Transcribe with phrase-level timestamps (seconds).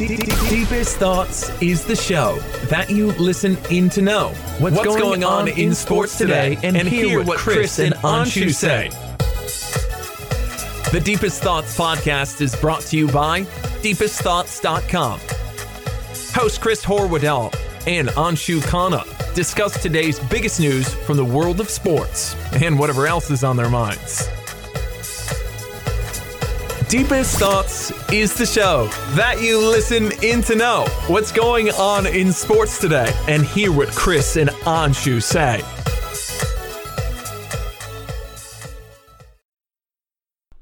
[0.00, 4.28] Deepish Thoughts is the show that you listen in to know
[4.58, 8.54] what's, what's going, going, on, in sports today and, and hear what Chris and Anshu
[8.54, 8.88] say.
[10.90, 13.42] The Deepish Thoughts podcast is brought to you by
[13.82, 15.20] deepestthoughts.com.
[16.34, 17.54] Host Chris Horwoodell
[17.86, 23.30] and Anshu Khanna discuss today's biggest news from the world of sports and whatever else
[23.30, 24.28] is on their minds.
[26.88, 32.32] Deepish Thoughts is the show that you listen in to know what's going on in
[32.32, 35.62] sports today and hear what Chris and Anshu say.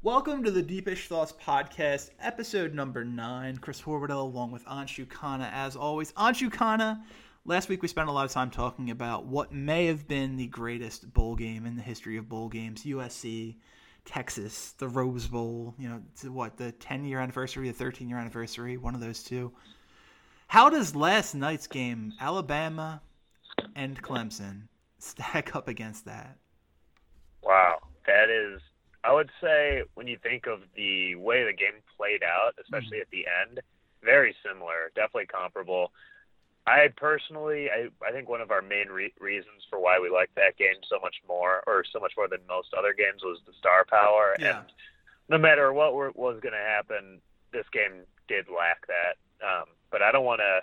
[0.03, 3.57] Welcome to the Deepish Thoughts podcast, episode number nine.
[3.57, 6.11] Chris Horwoodell along with Anshu Khanna, as always.
[6.13, 7.01] Anshu Khanna,
[7.45, 10.47] last week we spent a lot of time talking about what may have been the
[10.47, 13.55] greatest bowl game in the history of bowl games, USC
[14.09, 18.75] Texas, the Rose Bowl, you know, what, the 10 year anniversary, the 13 year anniversary,
[18.75, 19.51] one of those two.
[20.47, 23.03] How does last night's game, Alabama
[23.75, 24.63] and Clemson,
[24.97, 26.37] stack up against that?
[27.43, 27.77] Wow.
[28.07, 28.59] That is,
[29.03, 33.01] I would say, when you think of the way the game played out, especially mm-hmm.
[33.01, 33.59] at the end,
[34.03, 35.91] very similar, definitely comparable.
[36.67, 40.35] I personally, I, I think one of our main re- reasons for why we liked
[40.35, 43.53] that game so much more, or so much more than most other games, was the
[43.57, 44.35] star power.
[44.39, 44.59] Yeah.
[44.59, 44.67] And
[45.29, 47.21] no matter what were, was going to happen,
[47.51, 49.17] this game did lack that.
[49.41, 50.61] Um, but I don't want to,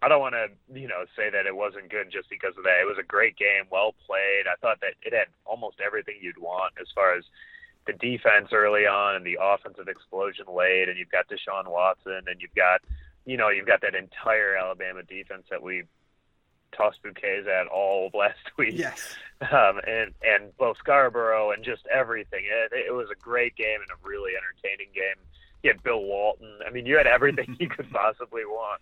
[0.00, 2.80] I don't want to, you know, say that it wasn't good just because of that.
[2.80, 4.46] It was a great game, well played.
[4.46, 7.24] I thought that it had almost everything you'd want as far as
[7.86, 12.40] the defense early on and the offensive explosion late, and you've got Deshaun Watson, and
[12.40, 12.80] you've got
[13.26, 15.82] you know, you've got that entire Alabama defense that we
[16.72, 18.74] tossed bouquets at all of last week.
[18.74, 19.16] Yes.
[19.40, 22.44] Um, and and Bo Scarborough and just everything.
[22.44, 25.22] It, it was a great game and a really entertaining game.
[25.62, 26.58] You had Bill Walton.
[26.66, 28.80] I mean, you had everything you could possibly want.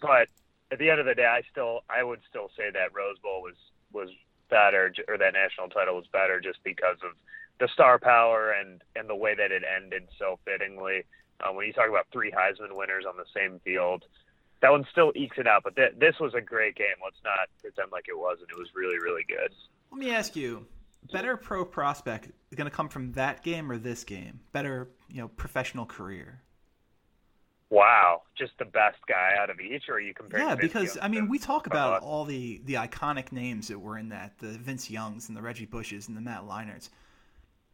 [0.00, 0.28] But
[0.70, 3.42] at the end of the day, I still I would still say that Rose Bowl
[3.42, 3.56] was
[3.92, 4.10] was
[4.50, 7.12] better, or that national title was better, just because of
[7.58, 11.04] the star power and and the way that it ended so fittingly.
[11.40, 14.04] Uh, when you talk about three Heisman winners on the same field,
[14.60, 15.62] that one still ekes it out.
[15.64, 16.98] But th- this was a great game.
[17.02, 18.50] Let's not pretend like it wasn't.
[18.50, 19.52] It was really, really good.
[19.90, 20.66] Let me ask you:
[21.12, 24.40] better pro prospect going to come from that game or this game?
[24.52, 26.42] Better, you know, professional career.
[27.70, 30.48] Wow, just the best guy out of each, or are you comparing?
[30.48, 34.08] Yeah, because I mean, we talk about all the the iconic names that were in
[34.08, 36.88] that, the Vince Youngs and the Reggie Bushes and the Matt Leinarts.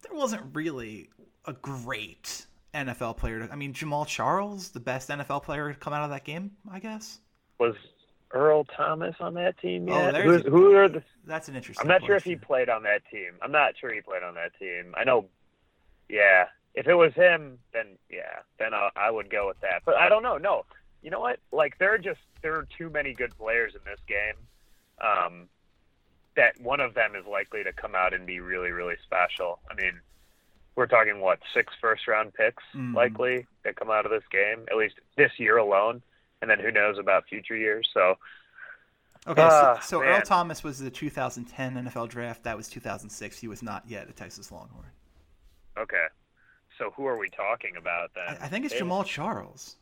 [0.03, 1.11] There wasn't really
[1.47, 3.47] a great NFL player.
[3.47, 6.53] To, I mean, Jamaal Charles, the best NFL player to come out of that game,
[6.71, 7.21] I guess.
[7.59, 7.75] Was
[8.33, 10.15] Earl Thomas on that team oh, yet?
[10.17, 11.03] Oh, who are the?
[11.25, 11.83] That's an interesting.
[11.83, 12.09] I'm not question.
[12.09, 13.33] sure if he played on that team.
[13.41, 14.95] I'm not sure he played on that team.
[14.97, 15.27] I know.
[16.09, 19.83] Yeah, if it was him, then yeah, then I, I would go with that.
[19.87, 20.37] But I don't know.
[20.37, 20.65] No,
[21.03, 21.39] you know what?
[21.53, 24.35] Like there are just there are too many good players in this game.
[25.01, 25.49] Um,
[26.37, 29.61] that one of them is likely to come out and be really, really special.
[29.71, 30.01] I mean,
[30.77, 32.95] we're talking what six first round picks mm-hmm.
[32.95, 36.03] likely that come out of this game at least this year alone,
[36.43, 37.89] and then who knows about future years.
[37.93, 38.17] So.
[39.27, 42.45] Okay, uh, so, so Earl Thomas was the 2010 NFL draft.
[42.45, 43.39] That was 2006.
[43.39, 44.91] He was not yet a Texas Longhorn.
[45.79, 46.07] Okay,
[46.79, 48.37] so who are we talking about then?
[48.41, 49.77] I, I think it's Jamaal Charles.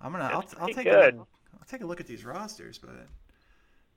[0.00, 0.24] I'm gonna.
[0.24, 1.14] I'll, I'll, take good.
[1.14, 3.06] a I'll take a look at these rosters, but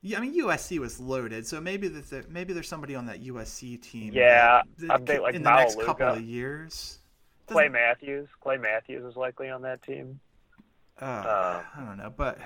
[0.00, 3.80] yeah, I mean USC was loaded, so maybe that maybe there's somebody on that USC
[3.82, 4.12] team.
[4.12, 6.98] Yeah, that, that, like in the next couple of years.
[7.46, 7.54] Doesn't...
[7.54, 8.28] Clay Matthews.
[8.40, 10.20] Clay Matthews is likely on that team.
[11.00, 12.38] Uh, uh, I don't know, but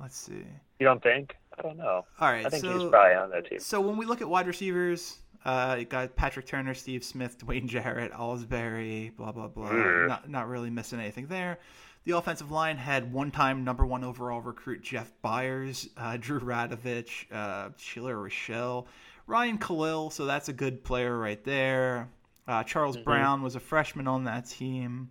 [0.00, 0.44] let's see.
[0.78, 1.36] You don't think?
[1.58, 2.04] I don't know.
[2.20, 3.58] All right, I think so, he's probably on that team.
[3.60, 7.66] So when we look at wide receivers, uh, you got Patrick Turner, Steve Smith, Dwayne
[7.66, 9.70] Jarrett, Osbury, blah blah blah.
[9.70, 10.08] Mm.
[10.08, 11.58] Not not really missing anything there.
[12.04, 17.70] The offensive line had one-time number one overall recruit Jeff Byers, uh, Drew Radovich, uh,
[17.76, 18.86] Chilo Rachal,
[19.26, 20.10] Ryan Kalil.
[20.10, 22.08] So that's a good player right there.
[22.46, 23.04] Uh, Charles mm-hmm.
[23.04, 25.10] Brown was a freshman on that team.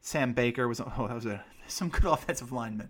[0.00, 2.88] Sam Baker was oh that was a, some good offensive linemen.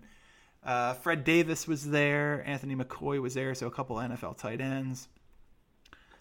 [0.65, 2.43] Uh, Fred Davis was there.
[2.47, 3.55] Anthony McCoy was there.
[3.55, 5.09] So a couple NFL tight ends.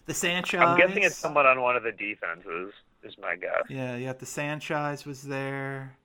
[0.06, 0.60] The Sanchez.
[0.60, 2.72] I'm guessing it's someone on one of the defenses.
[3.02, 3.64] Is my guess.
[3.70, 4.12] Yeah, yeah.
[4.12, 5.96] The Sanchez was there.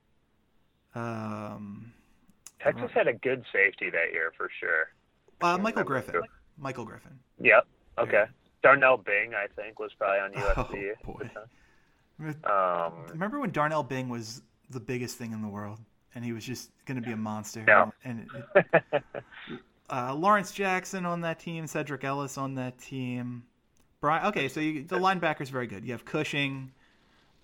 [0.96, 1.92] Um,
[2.60, 4.88] Texas had a good safety that year for sure.
[5.42, 6.22] Uh, Michael Griffin.
[6.58, 7.18] Michael Griffin.
[7.38, 7.66] Yep.
[7.98, 8.12] Okay.
[8.12, 8.26] Yeah.
[8.62, 10.92] Darnell Bing, I think, was probably on USC.
[11.06, 11.30] Oh, boy.
[12.18, 14.40] Um, Remember when Darnell Bing was
[14.70, 15.78] the biggest thing in the world,
[16.14, 17.62] and he was just going to be a monster.
[17.62, 17.92] No.
[18.04, 18.26] And
[19.90, 23.42] uh, Lawrence Jackson on that team, Sedrick Ellis on that team.
[24.00, 24.26] Brian.
[24.28, 25.84] Okay, so you, the linebacker's very good.
[25.84, 26.72] You have Cushing,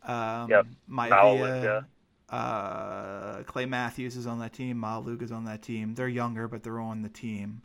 [0.04, 0.66] um, yep.
[0.90, 1.84] Maiava,
[2.32, 4.78] Uh, Clay Matthews is on that team.
[4.78, 5.94] Maualuga is on that team.
[5.94, 7.60] They're younger, but they're on the team.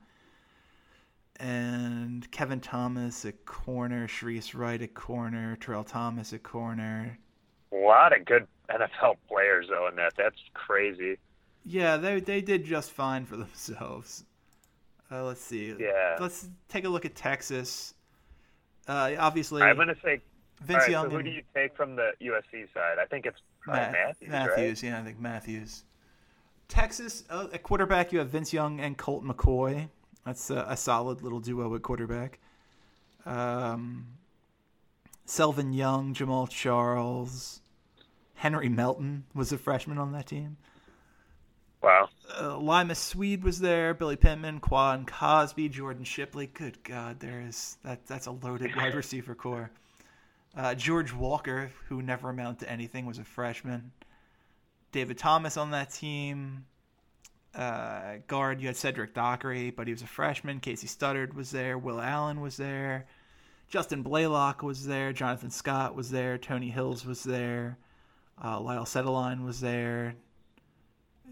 [1.40, 7.18] And Kevin Thomas at corner, Shareece Wright at corner, Terrell Thomas at corner.
[7.72, 10.14] A lot of good NFL players though in that.
[10.18, 11.18] That's crazy.
[11.64, 14.26] Yeah, they they did just fine for themselves.
[15.10, 15.74] Uh, let's see.
[15.80, 16.18] Yeah.
[16.20, 17.94] Let's take a look at Texas.
[18.88, 20.22] Uh, obviously, I'm gonna say.
[20.62, 22.98] Vince right, Young so who do you take from the USC side?
[23.00, 24.30] I think it's Matthews.
[24.30, 24.90] Matthews, Right?
[24.90, 25.84] yeah, I think Matthews.
[26.68, 29.90] Texas uh, at quarterback, you have Vince Young and Colt McCoy.
[30.26, 32.40] That's a, a solid little duo at quarterback.
[33.26, 34.08] Um,
[35.26, 37.62] Selvin Young, Jamaal Charles,
[38.36, 40.58] Henry Melton was a freshman on that team.
[41.82, 42.10] Wow.
[42.40, 46.48] uh, Limas Sweed was there, Billy Pittman, Quan Cosby, Jordan Shipley.
[46.48, 48.06] Good God, there is that.
[48.08, 49.70] That's a loaded wide receiver corps.
[50.58, 53.92] Uh, George Walker, who never amounted to anything, was a freshman.
[54.92, 56.66] David Thomas on that team.
[57.56, 60.60] Uh, guard, you had Cedric Dockery, but he was a freshman.
[60.60, 61.78] Kasey Studdard was there.
[61.78, 63.06] Will Allen was there.
[63.70, 65.14] Justin Blalock was there.
[65.14, 66.38] Jonathan Scott was there.
[66.38, 67.78] Tony Hills was there.
[68.44, 70.16] Uh, Lyle Sendlein was there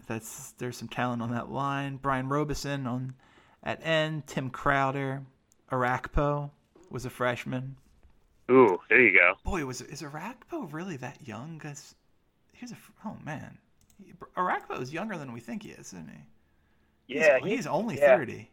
[0.06, 1.96] that's there's some talent on that line.
[1.96, 3.14] Brian Robison on
[3.62, 4.26] at end.
[4.26, 5.22] Tim Crowder,
[5.70, 6.50] Orakpo
[6.90, 7.76] was a freshman.
[8.50, 9.34] Ooh, there you go.
[9.44, 11.58] Boy, was is Orakpo really that young?
[11.58, 11.94] Cause
[12.52, 13.58] he's a oh man,
[14.36, 17.14] Orakpo is younger than we think he is, isn't he?
[17.14, 18.16] Yeah, he's, he's only yeah.
[18.16, 18.50] thirty.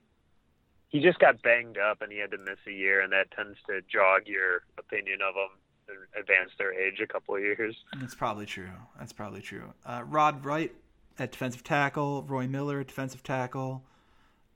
[0.90, 3.58] He just got banged up and he had to miss a year, and that tends
[3.68, 5.58] to jog your opinion of him
[5.90, 7.76] and advance their age a couple of years.
[8.00, 8.70] That's probably true.
[8.98, 9.74] That's probably true.
[9.86, 10.74] Uh, Rod Wright
[11.20, 12.24] at defensive tackle.
[12.24, 13.84] Roy Miller at defensive tackle.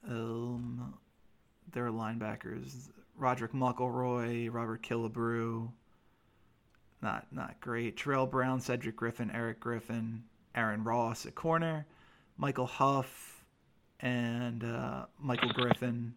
[0.08, 0.94] Um,
[1.74, 2.90] there are linebackers.
[3.20, 5.70] Roddrick Muckelroy, Robert Killebrew.
[7.02, 7.98] Not not great.
[7.98, 10.24] Terrell Brown, Cedric Griffin, Eric Griffin,
[10.56, 11.86] Aaron Ross at corner,
[12.38, 13.46] Michael Huff,
[14.00, 16.14] and uh, Michael Griffin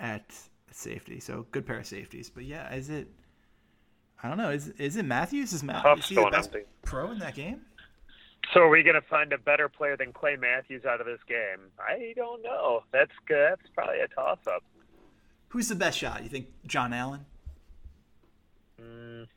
[0.00, 0.34] at
[0.70, 1.20] safety.
[1.20, 2.30] So good pair of safeties.
[2.30, 3.08] But yeah, is it?
[4.22, 4.50] I don't know.
[4.50, 5.52] Is is it Matthews?
[5.52, 6.66] Is Matthews is the best empty.
[6.82, 7.60] pro in that game?
[8.52, 11.20] So are we going to find a better player than Clay Matthews out of this
[11.26, 11.70] game?
[11.78, 12.82] I don't know.
[12.92, 13.52] That's good.
[13.58, 14.62] That's probably a toss-up.
[15.54, 16.24] Who's the best shot?
[16.24, 17.26] You think John Allen?
[18.82, 19.28] Mm,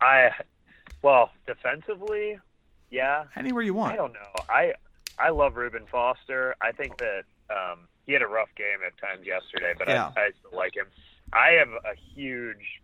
[0.00, 0.30] I,
[1.02, 2.38] well, defensively,
[2.90, 3.24] yeah.
[3.36, 3.92] Anywhere you want.
[3.92, 4.42] I don't know.
[4.48, 4.72] I
[5.18, 6.54] I love Reuben Foster.
[6.62, 10.10] I think that um, he had a rough game at times yesterday, but Yeah.
[10.16, 10.86] I, I still like him.
[11.34, 12.80] I have a huge,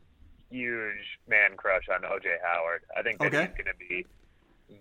[0.50, 2.82] huge man crush on OJ Howard.
[2.94, 3.46] I think that Okay.
[3.46, 4.04] he's going to be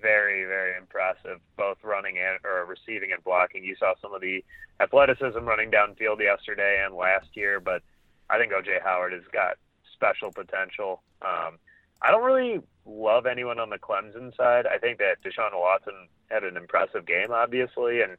[0.02, 3.64] very, very impressive, both running and or receiving and blocking.
[3.64, 4.44] You saw some of the
[4.82, 7.82] athleticism running downfield yesterday and last year, but
[8.33, 9.57] I think OJ Howard has got
[9.94, 11.03] special potential.
[11.21, 11.59] Um,
[12.01, 14.65] I don't really love anyone on the Clemson side.
[14.65, 18.18] I think that Deshaun Watson had an impressive game, obviously, and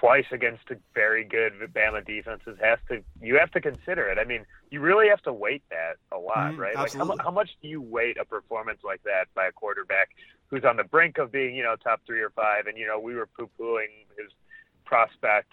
[0.00, 4.18] twice against a very good Bama defenses has to you have to consider it.
[4.18, 6.74] I mean, you really have to weight that a lot, Mhm, right?
[6.76, 7.24] Like how, absolutely.
[7.24, 10.10] how much do you weight a performance like that by a quarterback
[10.48, 12.66] who's on the brink of being, you know, top three or five?
[12.66, 14.30] And you know, we were poo-pooing his
[14.84, 15.52] prospect,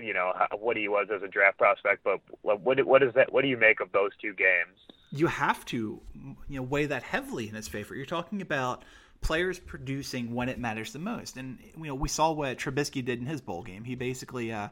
[0.00, 2.04] you know, what he was as a draft prospect.
[2.04, 3.32] But what what is that?
[3.32, 4.78] What do you make of those two games?
[5.10, 6.00] You have to,
[6.48, 7.94] you know, weigh that heavily in his favor.
[7.94, 8.84] You're talking about
[9.20, 13.20] players producing when it matters the most, and you know we saw what Trubisky did
[13.20, 13.84] in his bowl game.
[13.84, 14.68] He basically, uh,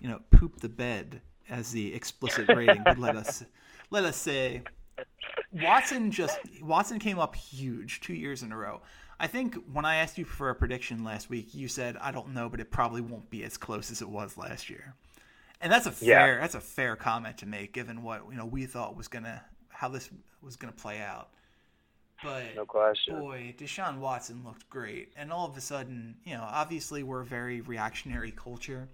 [0.00, 3.44] you know, pooped the bed, as the explicit rating would let us
[3.90, 4.62] let us say.
[5.52, 8.80] Watson just Watson came up huge two years in a row.
[9.18, 12.34] I think when I asked you for a prediction last week, you said I don't
[12.34, 14.94] know, but it probably won't be as close as it was last year.
[15.60, 16.18] And that's a Yeah.
[16.24, 19.42] fair that's a fair comment to make given what you know we thought was gonna
[19.70, 20.10] how this
[20.42, 21.30] was gonna play out.
[22.22, 23.18] But No question.
[23.18, 27.26] boy, Deshaun Watson looked great, and all of a sudden, you know, obviously we're a
[27.26, 28.88] very reactionary culture,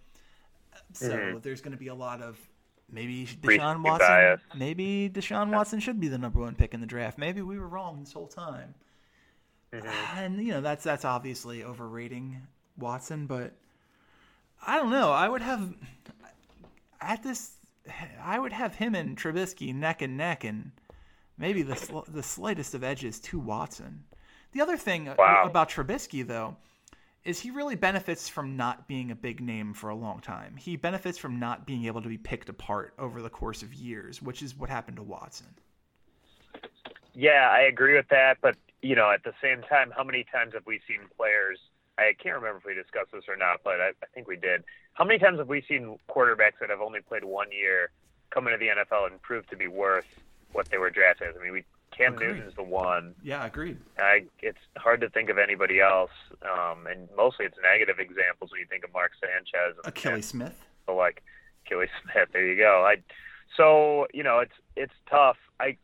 [0.92, 1.42] so Mhm.
[1.42, 2.36] there's going to be a lot of
[2.88, 4.40] maybe Deshaun Watson, bias.
[4.56, 7.16] maybe Deshaun Watson should be the number one pick in the draft.
[7.16, 8.74] Maybe we were wrong this whole time,
[9.72, 9.86] Mhm.
[10.16, 12.46] and you know that's that's obviously overrating
[12.78, 13.52] Watson, but
[14.66, 15.10] I don't know.
[15.10, 15.74] I would have
[17.00, 17.56] at this,
[18.22, 20.70] I would have him and Trubisky neck and neck, and
[21.36, 24.04] maybe the sl- the slightest of edges to Watson.
[24.52, 25.44] The other thing Wow.
[25.46, 26.56] about Trubisky, though,
[27.24, 30.56] is he really benefits from not being a big name for a long time.
[30.56, 34.20] He benefits from not being able to be picked apart over the course of years,
[34.20, 35.46] which is what happened to Watson.
[37.14, 40.54] Yeah, I agree with that, but you know, at the same time, how many times
[40.54, 41.58] have we seen players?
[41.98, 44.64] I can't remember if we discussed this or not, but I, I think we did.
[44.94, 47.90] How many times have we seen quarterbacks that have only played one year
[48.30, 50.06] come into the NFL and prove to be worth
[50.52, 51.34] what they were drafted as?
[51.38, 51.64] I mean, we
[51.96, 52.34] Cam Agreed.
[52.34, 53.14] Newton's the one.
[53.22, 53.78] Yeah, agreed.
[53.98, 56.10] I, it's hard to think of anybody else,
[56.42, 59.76] um, and mostly it's negative examples when you think of Mark Sanchez.
[59.84, 60.64] And, Akili Smith.
[60.86, 61.22] So like
[61.66, 62.28] Akili Smith.
[62.32, 62.84] There you go.
[62.86, 62.96] I
[63.56, 65.36] so you know it's it's tough.
[65.60, 65.76] I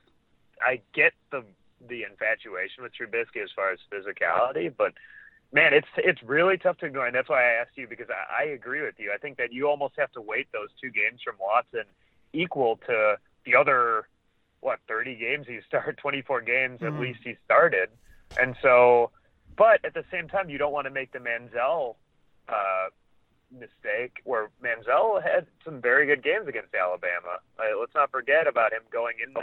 [0.62, 1.44] I get the
[1.86, 4.94] the infatuation with Trubisky as far as physicality, but
[5.52, 8.44] man, it's it's really tough to ignore, and that's why I asked you because I,
[8.44, 9.12] I agree with you.
[9.14, 11.84] I think that you almost have to weight those two games from Watson
[12.32, 13.16] equal to
[13.46, 14.08] the other
[14.60, 17.00] what 30 games he started, 24 games at Mhm.
[17.00, 17.90] least he started,
[18.40, 19.10] and so.
[19.56, 21.96] But at the same time, you don't want to make the Manziel
[22.48, 22.90] uh,
[23.50, 27.40] mistake where Manziel had some very good games against Alabama.
[27.58, 29.40] Uh, let's not forget about him going into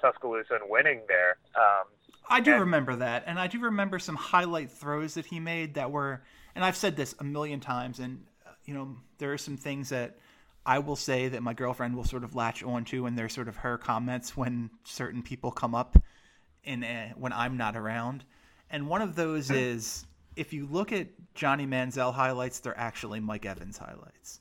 [0.00, 1.36] Tuscaloosa and winning there.
[1.56, 1.86] Um,
[2.28, 5.74] I do And- remember that, and I do remember some highlight throws that he made
[5.74, 6.22] that were,
[6.54, 9.88] and I've said this a million times, and uh, you know there are some things
[9.90, 10.18] that
[10.66, 13.56] I will say that my girlfriend will sort of latch onto, and they're sort of
[13.56, 15.96] her comments when certain people come up,
[16.64, 18.24] in uh, when I'm not around,
[18.68, 23.46] and one of those is if you look at Johnny Manziel highlights, they're actually Mike
[23.46, 24.40] Evans highlights.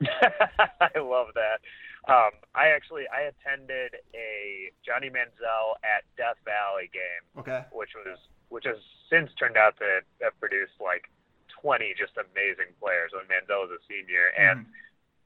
[0.02, 1.60] I love that.
[2.08, 7.64] Um, I actually I attended a Johnny Manziel at Death Valley game, Okay.
[7.72, 8.18] which was
[8.50, 8.76] which has
[9.10, 11.08] since turned out to have produced like
[11.62, 14.66] 20 just amazing players when Manziel was a senior, and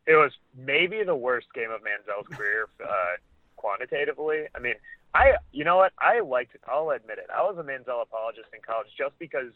[0.07, 3.19] it was maybe the worst game of Manziel's career uh,
[3.57, 4.45] quantitatively.
[4.55, 4.75] I mean,
[5.15, 6.57] I you know what I liked.
[6.69, 7.27] I'll admit it.
[7.35, 9.53] I was a Manziel apologist in college just because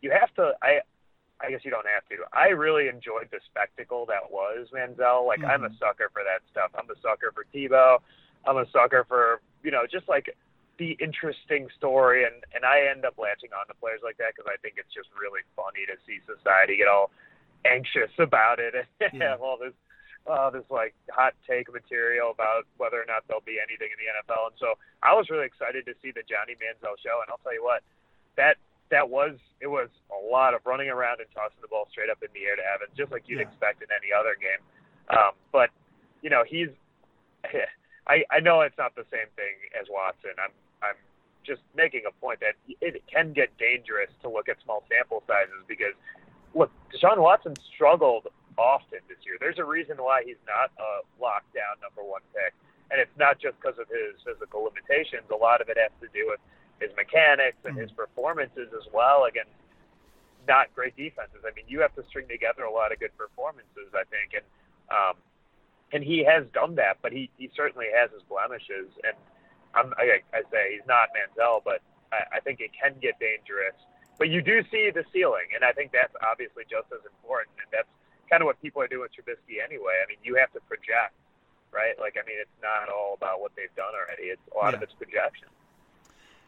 [0.00, 0.52] you have to.
[0.62, 0.80] I
[1.42, 2.24] I guess you don't have to.
[2.32, 5.26] I really enjoyed the spectacle that was Manziel.
[5.26, 5.78] Like I'm a Mhm.
[5.78, 6.70] sucker for that stuff.
[6.78, 7.98] I'm a sucker for Tebow.
[8.46, 10.30] I'm a sucker for you know just like
[10.78, 14.50] the interesting story, and and I end up latching on to players like that because
[14.52, 17.10] I think it's just really funny to see society get all
[17.64, 19.30] anxious about it and Yeah.
[19.30, 19.74] have all this
[20.26, 24.06] uh, this like hot take material about whether or not there'll be anything in the
[24.22, 24.46] NFL.
[24.54, 27.18] And so I was really excited to see the Johnny Manziel show.
[27.22, 27.82] And I'll tell you what,
[28.36, 28.56] that
[28.92, 29.34] that was
[29.64, 32.44] it was a lot of running around and tossing the ball straight up in the
[32.44, 33.48] air to Evans, just like you'd Yeah.
[33.48, 34.60] expect in any other game.
[35.08, 35.70] Um, but
[36.20, 36.68] you know he's
[38.06, 40.36] I I know it's not the same thing as Watson.
[40.38, 40.98] I'm I'm
[41.42, 45.64] just making a point that it can get dangerous to look at small sample sizes
[45.66, 45.94] because
[46.54, 49.36] look, Deshaun Watson struggled often this year.
[49.40, 52.52] There's a reason why he's not a lockdown number one pick,
[52.92, 55.24] and it's not just because of his physical limitations.
[55.32, 56.38] A lot of it has to do with
[56.82, 59.54] his mechanics and his performances as well against
[60.48, 61.46] not great defenses.
[61.46, 64.46] I mean, you have to string together a lot of good performances, I think, and
[64.90, 65.14] um,
[65.92, 69.14] and he has done that, but he he certainly has his blemishes, and
[69.74, 71.80] I'm, I, I say he's not Manziel, but
[72.12, 73.76] I, I think it can get dangerous.
[74.18, 77.68] But you do see the ceiling, and I think that's obviously just as important, and
[77.72, 77.88] that's
[78.28, 80.00] kind of what people are doing with Trubisky anyway.
[80.00, 81.16] I mean, you have to project,
[81.72, 81.96] right?
[81.96, 84.82] Like, I mean, it's not all about what they've done already; it's a lot of
[84.82, 85.48] it's projection.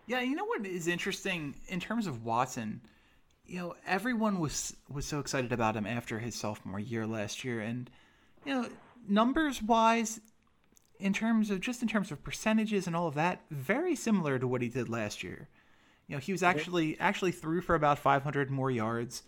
[0.07, 2.81] Yeah, you know what is interesting in terms of Watson.
[3.47, 7.61] You know, everyone was was so excited about him after his sophomore year last year,
[7.61, 7.91] and
[8.45, 8.69] you know,
[9.09, 10.21] numbers wise,
[10.99, 14.47] in terms of just in terms of percentages and all of that, very similar to
[14.47, 15.49] what he did last year.
[16.07, 19.23] You know, he was actually actually threw for about 500 more yards.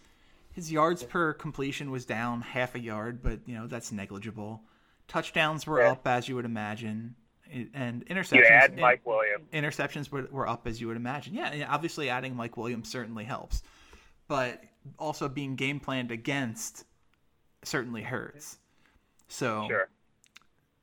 [0.52, 4.62] His yards per completion was down half a yard, but you know that's negligible.
[5.08, 7.14] Touchdowns were up as you would imagine,
[7.74, 8.36] and interceptions.
[8.36, 9.44] You add Mike Williams.
[9.52, 11.34] interceptions were, were up as you would imagine.
[11.34, 13.62] Yeah, obviously adding Mike Williams certainly helps,
[14.28, 14.62] but
[14.98, 16.84] also being game planned against
[17.62, 18.58] certainly hurts.
[19.28, 19.88] So Sure.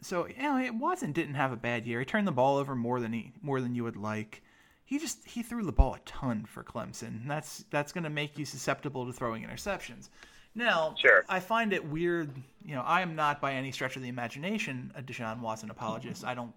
[0.01, 1.99] so you know, Watson didn't have a bad year.
[1.99, 4.41] He turned the ball over more than he more than you would like.
[4.85, 7.27] He just he threw the ball a ton for Clemson.
[7.27, 10.09] That's that's going to make you susceptible to throwing interceptions.
[10.55, 11.25] Now, Sure.
[11.27, 12.29] I find it weird.
[12.65, 16.23] You know, I am not by any stretch of the imagination a Deshaun Watson apologist.
[16.23, 16.53] I don't.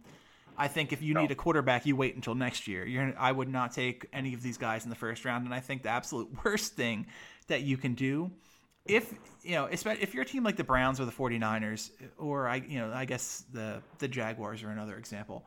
[0.59, 1.21] I think if you No.
[1.23, 2.87] need a quarterback, you wait until next year.
[2.87, 5.61] You're, I would not take any of these guys in the first round, and I
[5.61, 7.07] think the absolute worst thing
[7.49, 8.31] that you can do,
[8.87, 9.12] if
[9.43, 12.79] you know, if you're a team like the Browns or the 49ers, or I, you
[12.79, 15.47] know, I guess the the Jaguars are another example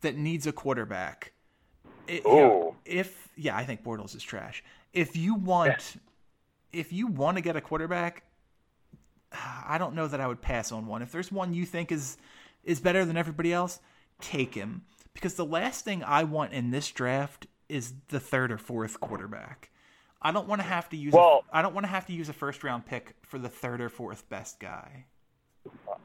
[0.00, 1.32] that needs a quarterback.
[2.06, 4.64] It- you know, if yeah, I think Bortles is trash.
[4.92, 5.96] If you want,
[6.72, 8.22] if you want to get a quarterback,
[9.32, 11.02] I don't know that I would pass on one.
[11.02, 12.16] If there's one you think is
[12.64, 13.80] is better than everybody else,
[14.20, 14.82] take him.
[15.14, 19.70] Because the last thing I want in this draft is the third or fourth quarterback.
[20.20, 21.12] I don't want to have to use.
[21.12, 23.48] Well- a, I don't want to have to use a first round pick for the
[23.48, 25.04] third or fourth best guy.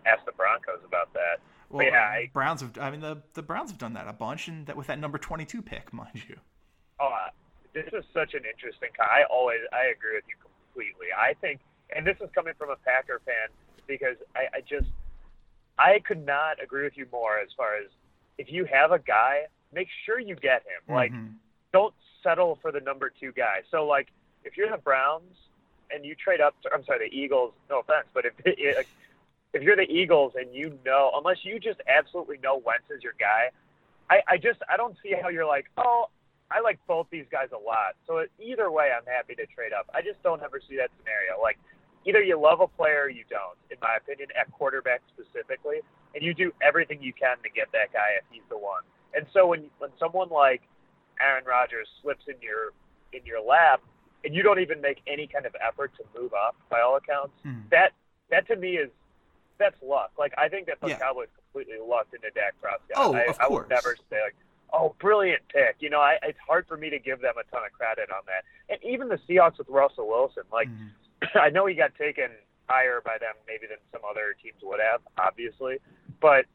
[0.05, 1.39] Ask the Broncos about that.
[1.69, 2.77] Well, yeah, I- Browns have.
[2.77, 5.17] I mean, the the Browns have done that a bunch, and that with that number
[5.17, 6.37] twenty two pick, mind you.
[6.99, 7.29] Oh, uh,
[7.73, 8.89] this is such an interesting.
[8.99, 10.52] I always I agree with you completely.
[11.17, 11.59] I think,
[11.95, 13.49] and this is coming from a Packer fan
[13.87, 14.89] because I, I just
[15.77, 17.89] I could not agree with you more as far as
[18.37, 20.95] if you have a guy make sure you get him.
[20.95, 21.33] Like, Mhm.
[21.71, 23.63] don't settle for the number two guy.
[23.71, 24.09] So, like,
[24.43, 25.35] if you're the Browns
[25.89, 27.53] and you trade up, to, I'm sorry, the Eagles.
[27.69, 28.33] No offense, but if
[29.53, 33.13] if you're the Eagles and you know, unless you just absolutely know Wentz is your
[33.19, 33.49] guy,
[34.09, 36.09] I, I just I don't see how you're like, oh,
[36.53, 37.95] I like both these guys a lot.
[38.05, 39.89] So either way, I'm happy to trade up.
[39.93, 41.41] I just don't ever see that scenario.
[41.41, 41.57] Like,
[42.05, 45.77] either you love a player or you don't, in my opinion, at quarterback specifically,
[46.13, 48.83] and you do everything you can to get that guy if he's the one.
[49.15, 50.61] And so when when someone like
[51.19, 52.73] Aaron Rodgers slips in your
[53.13, 53.81] in your lap,
[54.23, 57.33] and you don't even make any kind of effort to move up, by all accounts,
[57.45, 57.69] Mhm.
[57.69, 57.93] that
[58.29, 58.89] that to me is
[59.57, 60.11] that's luck.
[60.19, 60.99] Like I think that the Yeah.
[60.99, 62.89] Cowboys completely lucked into Dak Prescott.
[62.95, 64.35] Oh, I, of I would never say like,
[64.73, 65.75] oh, brilliant pick.
[65.79, 68.23] You know, I, it's hard for me to give them a ton of credit on
[68.25, 68.43] that.
[68.69, 70.89] And even the Seahawks with Russell Wilson, like Mhm.
[71.35, 72.29] I know he got taken
[72.67, 75.77] higher by them maybe than some other teams would have, obviously,
[76.19, 76.45] but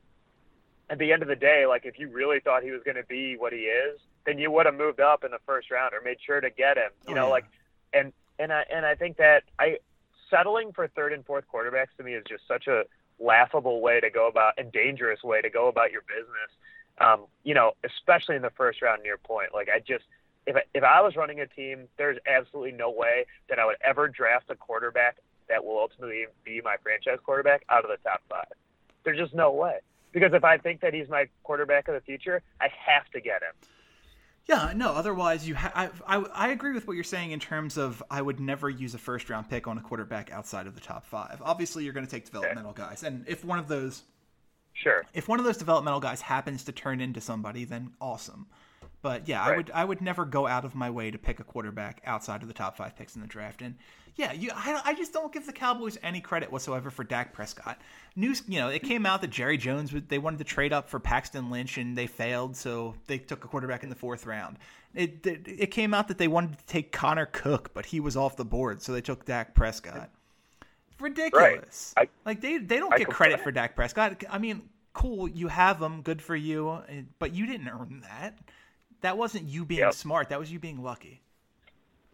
[0.91, 3.05] at the end of the day, like if you really thought he was going to
[3.05, 6.01] be what he is, then you would have moved up in the first round or
[6.03, 6.91] made sure to get him.
[7.07, 7.31] You Oh, know, yeah.
[7.33, 7.45] like
[7.93, 9.79] and and I and I think that I
[10.31, 12.85] settling for third and fourth quarterbacks to me is just such a
[13.21, 16.51] laughable way to go about and dangerous way to go about your business.
[17.01, 19.55] Um, you know, especially in the first round near point.
[19.55, 20.05] Like I just
[20.47, 23.77] if I, if I was running a team, there's absolutely no way that I would
[23.85, 28.23] ever draft a quarterback that will ultimately be my franchise quarterback out of the top
[28.29, 28.53] five.
[29.05, 29.79] There's just no way.
[30.13, 33.43] Because if I think that he's my quarterback of the future, I have to get
[33.43, 33.53] him.
[34.47, 34.93] Yeah, no.
[34.93, 35.55] Otherwise, you.
[35.55, 38.71] Ha- I, I I agree with what you're saying in terms of I would never
[38.71, 41.43] use a first round pick on a quarterback outside of the top five.
[41.45, 44.05] Obviously, you're going to take developmental guys, and if one of those
[44.83, 45.05] Sure.
[45.13, 48.47] if one of those developmental guys happens to turn into somebody, then awesome.
[49.03, 51.45] But yeah, I would I would never go out of my way to pick a
[51.45, 53.63] quarterback outside of the top five picks in the draft.
[53.63, 53.77] And
[54.17, 57.81] yeah, you I, I just don't give the Cowboys any credit whatsoever for Dak Prescott.
[58.17, 60.99] News, you know, it came out that Jerry Jones they wanted to trade up for
[60.99, 64.59] Paxton Lynch and they failed, so they took a quarterback in the fourth round.
[64.95, 68.17] It it, it came out that they wanted to take Connor Cook, but he was
[68.17, 70.11] off the board, so they took Dak Prescott.
[70.99, 71.95] Ridiculous.
[71.97, 74.25] I- like they they don't I get credit for Dak Prescott.
[74.29, 78.39] I mean, cool, you have them, good for you, eh, but you didn't earn that.
[79.01, 79.93] That wasn't you being Yep.
[79.95, 80.29] smart.
[80.31, 81.23] That was you being lucky.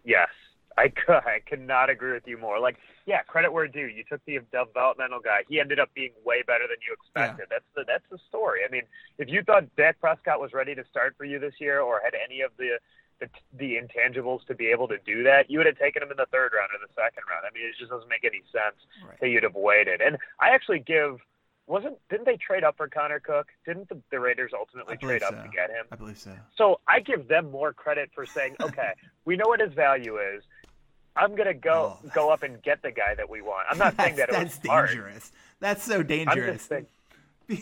[0.04, 0.28] Yes,
[0.76, 1.22] I could.
[1.24, 2.58] I could not agree with you more.
[2.58, 3.86] Like, yeah, credit where due.
[3.86, 5.44] You took the developmental guy.
[5.48, 7.46] He ended up being way better than you expected.
[7.48, 8.60] That's the that's the story.
[8.68, 8.82] I mean,
[9.18, 12.14] if you thought Dak Prescott was ready to start for you this year, or had
[12.14, 12.78] any of the
[13.20, 16.16] the, the intangibles to be able to do that, you would have taken him in
[16.16, 17.46] the third round or the second round.
[17.48, 19.18] I mean, it just doesn't make any sense Right.
[19.20, 20.00] that you'd have waited.
[20.02, 21.20] And I actually give.
[21.66, 23.46] Wasn't didn't they trade up for Connor Cook?
[23.64, 25.86] Didn't the, the Raiders ultimately trade up to get him?
[25.90, 26.32] I believe so.
[26.56, 28.92] So I give them more credit for saying, okay,
[29.24, 30.44] we know what his value is.
[31.16, 32.10] I'm gonna go Oh.
[32.14, 33.66] go up and get the guy that we want.
[33.70, 34.88] I'm not saying that it was that's smart.
[34.90, 35.32] dangerous.
[35.60, 36.62] That's so dangerous.
[36.62, 36.86] saying.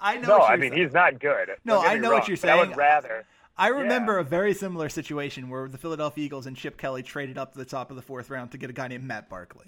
[0.00, 0.28] I know.
[0.28, 0.82] No, I mean saying.
[0.84, 1.50] he's not good.
[1.64, 2.58] No, I know what you're saying.
[2.58, 3.24] I would rather.
[3.56, 4.20] I remember Yeah.
[4.20, 7.64] a very similar situation where the Philadelphia Eagles and Chip Kelly traded up to the
[7.64, 9.66] top of the fourth round to get a guy named Matt Barkley.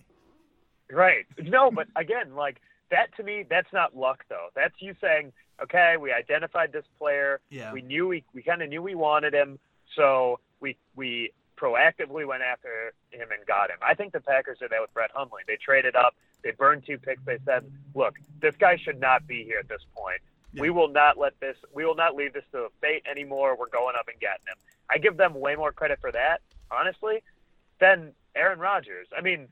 [0.90, 1.26] Right.
[1.38, 4.48] No, but again, like that to me, that's not luck though.
[4.54, 7.40] That's you saying, okay, we identified this player.
[7.50, 7.72] Yeah.
[7.72, 9.58] We knew we we kind of knew we wanted him,
[9.94, 13.78] so we we proactively went after him and got him.
[13.82, 15.42] I think the Packers did that with Brett Hundley.
[15.46, 16.14] They traded up.
[16.42, 17.22] They burned two picks.
[17.24, 20.20] They said, look, this guy should not be here at this point.
[20.58, 21.56] We will not let this.
[21.74, 23.56] We will not leave this to fate anymore.
[23.58, 24.56] We're going up and getting him.
[24.88, 27.22] I give them way more credit for that, honestly,
[27.78, 29.08] than Aaron Rodgers.
[29.16, 29.48] I mean,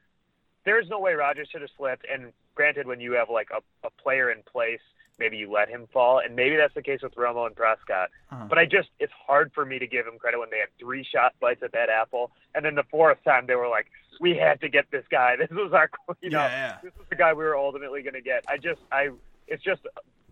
[0.65, 2.07] there's no way Rodgers should have slipped.
[2.11, 4.81] And granted, when you have like a, a player in place,
[5.19, 8.11] maybe you let him fall, and maybe that's the case with Romo and Prescott.
[8.31, 8.47] Uh-huh.
[8.49, 11.05] But I just, it's hard for me to give him credit when they had three
[11.05, 13.87] shot bites at that apple, and then the fourth time they were like,
[14.21, 15.37] we had to get this guy.
[15.39, 15.91] This was our,
[16.21, 16.77] you know, Yeah, yeah.
[16.83, 18.45] this is the guy we were ultimately going to get.
[18.49, 19.11] I just, I,
[19.47, 19.83] it's just,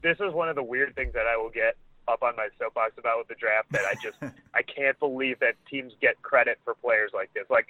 [0.02, 1.76] this is one of the weird things that I will get
[2.08, 4.16] up on my soapbox about with the draft that I just,
[4.54, 7.44] I can't believe that teams get credit for players like this.
[7.50, 7.68] Like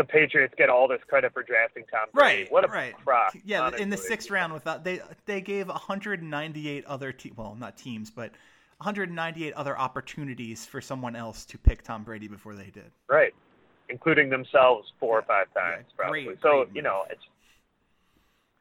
[0.00, 2.44] the Patriots get all this credit for drafting Tom Brady.
[2.44, 2.52] Right.
[2.52, 2.94] What a right.
[3.04, 3.36] crock.
[3.44, 8.10] Yeah, in the sixth round, without they they gave 198 other te- well, not teams,
[8.10, 8.30] but
[8.78, 12.90] 198 other opportunities for someone else to pick Tom Brady before they did.
[13.10, 13.34] Right.
[13.90, 16.24] Including themselves four or Yeah, five yeah, times, probably.
[16.24, 17.20] great, so, great you know, it's,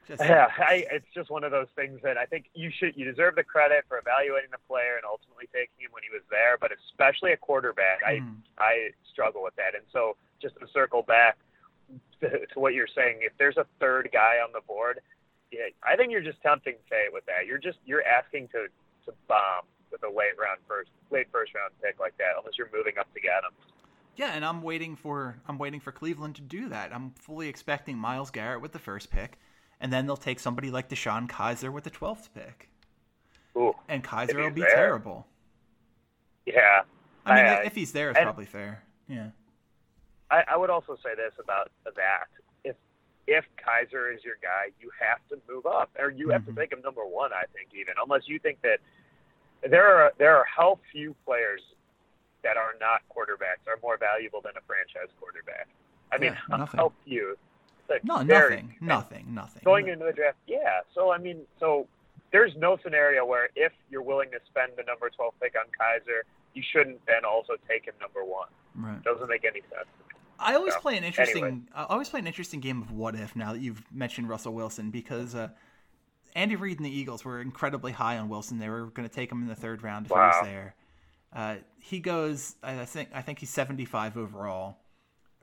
[0.10, 3.06] Just, yeah, I, it's just one of those things that I think you should you
[3.06, 6.58] deserve the credit for evaluating the player and ultimately taking him when he was there,
[6.60, 8.42] but especially a quarterback, Mhm.
[8.60, 9.74] I I struggle with that.
[9.74, 11.38] And so just to circle back
[12.22, 15.00] to, to what you're saying, if there's a third guy on the board,
[15.52, 17.46] yeah, I think you're just tempting fate with that.
[17.48, 18.68] You're just you're asking to
[19.06, 22.70] to bomb with a late round first late first round pick like that, unless you're
[22.74, 23.52] moving up to get him.
[24.16, 26.94] Yeah, and I'm waiting for I'm waiting for Cleveland to do that.
[26.94, 29.40] I'm fully expecting Myles Garrett with the first pick,
[29.80, 32.70] and then they'll take somebody like DeShone Kizer with the twelfth pick,
[33.58, 34.76] Ooh, and Kizer will be there.
[34.76, 35.26] terrible.
[36.46, 36.82] Yeah.
[37.26, 38.84] I mean, I- if he's there, it's probably fair.
[39.08, 39.30] Yeah.
[40.32, 42.28] I, I would also say this about that:
[42.64, 42.76] if
[43.28, 46.48] if Kizer is your guy, you have to move up, or you have Mhm.
[46.48, 47.32] to make him number one.
[47.34, 48.80] I think even unless you think that
[49.68, 51.62] there are there are how few players
[52.44, 55.68] that are not quarterbacks are more valuable than a franchise quarterback.
[56.12, 56.78] I mean, nothing.
[56.80, 57.38] how few?
[57.90, 59.62] Like, No, nothing, nothing, nothing.
[59.66, 60.82] Going into the draft, yeah.
[60.94, 61.88] So I mean, so
[62.32, 66.22] there's no scenario where if you're willing to spend the number 12 pick on Kizer,
[66.54, 68.48] you shouldn't then also take him number one.
[68.76, 69.02] Right.
[69.04, 69.90] Doesn't make any sense.
[70.40, 71.44] I always So, play an interesting.
[71.44, 71.62] anyway.
[71.76, 73.36] I always play an interesting game of what if.
[73.36, 75.50] Now that you've mentioned Russell Wilson, because uh,
[76.36, 78.58] Andy Reid and the Eagles were incredibly high on Wilson.
[78.58, 80.76] They were going to take him in the third round if he was there.
[81.34, 82.56] Uh, he goes.
[82.64, 83.10] I I think.
[83.14, 84.78] I think he's seventy-five overall.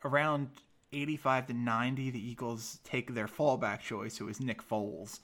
[0.05, 0.49] Around
[0.93, 5.21] eighty-five to ninety, the Eagles take their fallback choice, who is Nick Foles.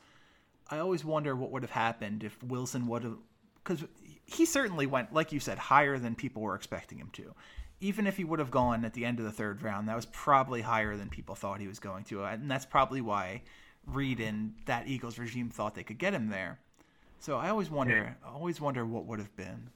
[0.71, 3.17] I always wonder what would have happened if Wilson would have,
[3.63, 3.85] because
[4.25, 7.35] he certainly went, like you said, higher than people were expecting him to.
[7.83, 10.07] Even if he would have gone at the end of the third round, that was
[10.07, 13.43] probably higher than people thought he was going to, and that's probably why
[13.87, 16.61] Reid and that Eagles regime thought they could get him there.
[17.19, 19.71] So I always wonder, I always wonder what would have been.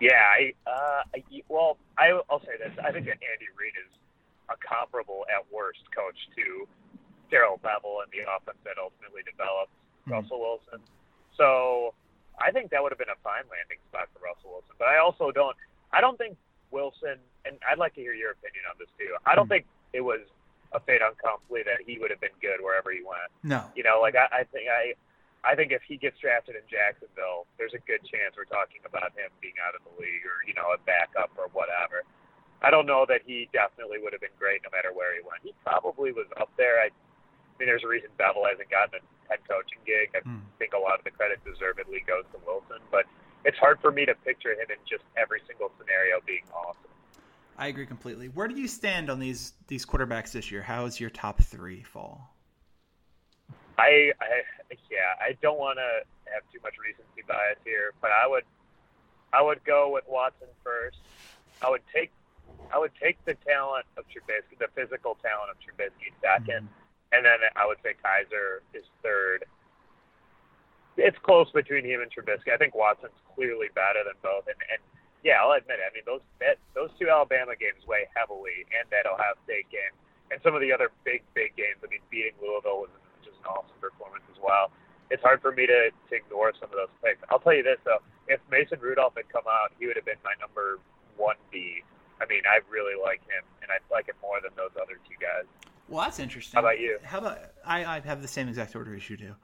[0.00, 2.72] Yeah, I, uh, I, well, I, I'll say this.
[2.82, 3.94] I think that Andy Reid is
[4.50, 6.66] a comparable, at worst, coach to
[7.30, 9.70] Darrell Bevell and the offense that ultimately developed
[10.06, 10.18] Mhm.
[10.18, 10.80] Russell Wilson.
[11.36, 11.94] So
[12.42, 14.74] I think that would have been a fine landing spot for Russell Wilson.
[14.78, 15.56] But I also don't,
[15.94, 16.36] I don't think
[16.70, 19.14] Wilson, and I'd like to hear your opinion on this too.
[19.24, 19.62] I don't Mhm.
[19.62, 20.20] think it was
[20.72, 23.30] a fait accompli that he would have been good wherever he went.
[23.44, 24.94] No, You know, like I, I think I,
[25.44, 29.12] I think if he gets drafted in Jacksonville, there's a good chance we're talking about
[29.14, 32.02] him being out of the league or you know a backup or whatever.
[32.62, 35.42] I don't know that he definitely would have been great no matter where he went.
[35.44, 36.80] He probably was up there.
[36.80, 40.10] I, I mean, there's a reason Bevell hasn't gotten a head coaching gig.
[40.16, 40.40] I Hmm.
[40.58, 43.04] think a lot of the credit deservedly goes to Wilson, but
[43.44, 46.90] it's hard for me to picture him in just every single scenario being awesome.
[47.56, 48.28] I agree completely.
[48.28, 50.62] Where do you stand on these these quarterbacks this year?
[50.62, 52.34] How is your top three fall?
[53.78, 54.42] I, I
[54.90, 58.44] yeah, I don't want to have too much recency bias here, but I would,
[59.32, 60.98] I would go with Watson first.
[61.62, 62.10] I would take,
[62.72, 67.12] I would take the talent of Trubisky, the physical talent of Trubisky 2nd mm-hmm.
[67.12, 69.44] and then I would say Kizer is third.
[70.96, 72.54] It's close between him and Trubisky.
[72.54, 74.78] I think Watson's clearly better than both, and, and
[75.26, 75.86] yeah, I'll admit it.
[75.88, 79.90] I mean, those that, those two Alabama games weigh heavily, and that Ohio State game,
[80.30, 81.82] and some of the other big, big games.
[81.82, 82.92] I mean, beating Louisville was
[83.26, 84.70] just an awesome performance as well.
[85.10, 87.18] It's hard for me to, to ignore some of those picks.
[87.28, 90.22] I'll tell you this though: if Mason Rudolph had come out, he would have been
[90.22, 90.78] my number
[91.16, 91.82] one B.
[92.22, 95.18] I mean, I really like him, and I like him more than those other two
[95.18, 95.50] guys.
[95.88, 96.54] Well, that's interesting.
[96.54, 96.98] How about you?
[97.02, 97.84] How about I?
[97.84, 99.34] I have the same exact order as you do.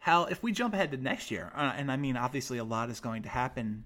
[0.00, 2.90] How if we jump ahead to next year, uh, and I mean obviously a lot
[2.90, 3.84] is going to happen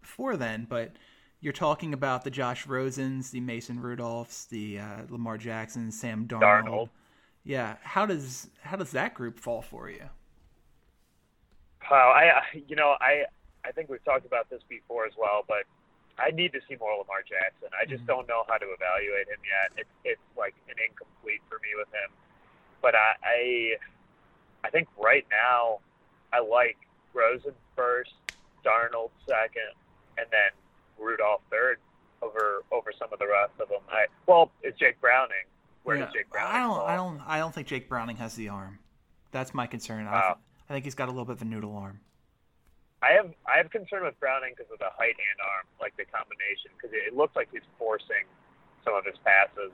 [0.00, 0.92] before then, but
[1.40, 6.82] you're talking about the Josh Rosens, the Mason Rudolphs, the uh, Lamar Jacksons, Sam Darnold.
[6.82, 6.90] Darnold.
[7.44, 10.10] Yeah, how does how does that group fall for you?
[11.90, 13.24] Wow, I you know I
[13.64, 15.64] I think we've talked about this before as well, but
[16.18, 17.70] I need to see more Lamar Jackson.
[17.72, 18.06] I just Mhm.
[18.06, 19.72] don't know how to evaluate him yet.
[19.76, 22.10] It's it's like an incomplete for me with him.
[22.82, 23.38] But I I,
[24.64, 25.78] I think right now
[26.32, 26.76] I like
[27.14, 28.12] Rosen first,
[28.64, 29.72] Darnold second,
[30.18, 30.50] and then
[30.98, 31.78] Rudolph third
[32.22, 33.80] over over some of the rest of them.
[33.90, 35.46] I well, it's Jake Browning.
[35.84, 36.86] Where Yeah, does Jake Browning I don't fall?
[36.86, 38.78] I don't I don't think Jake Browning has the arm.
[39.30, 40.06] That's my concern.
[40.06, 40.38] I, Wow.
[40.68, 42.00] I think he's got a little bit of a noodle arm.
[43.00, 46.04] I have I have concern with Browning because of the height and arm, like the
[46.04, 48.26] combination, because it, it looks like he's forcing
[48.84, 49.70] some of his passes.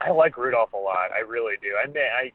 [0.00, 1.12] I like Rudolph a lot.
[1.12, 1.74] I really do.
[1.82, 2.32] I mean, I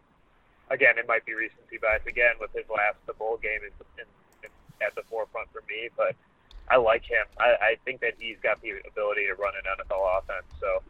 [0.71, 4.05] again, it might be recency bias again with his last the bowl game is in,
[4.43, 4.49] in,
[4.85, 6.15] at the forefront for me, but
[6.69, 7.25] I like him.
[7.37, 10.81] I, I think that he's got the ability to run an NFL offense, so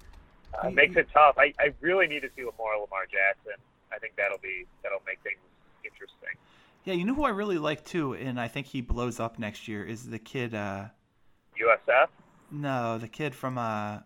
[0.63, 1.35] uh, it makes it tough.
[1.37, 3.59] I, I really need to see more Lamar Jackson.
[3.91, 5.39] I think that'll be that'll make things
[5.83, 6.37] interesting.
[6.85, 9.67] Yeah, you know who I really like too, and I think he blows up next
[9.67, 10.53] year is the kid.
[10.55, 10.85] uh
[11.59, 12.07] USF.
[12.51, 13.99] No, the kid from uh,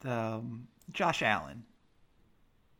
[0.00, 1.64] the um, Josh Allen,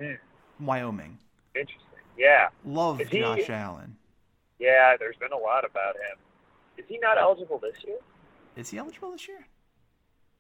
[0.01, 0.15] Hmm.
[0.61, 1.19] Wyoming.
[1.55, 1.81] Interesting.
[2.17, 2.49] Yeah.
[2.65, 3.97] Love he- Josh Allen.
[4.59, 6.19] Yeah, there's been a lot about him.
[6.79, 7.99] Is he not eligible this year?
[8.57, 9.45] Is he eligible this year?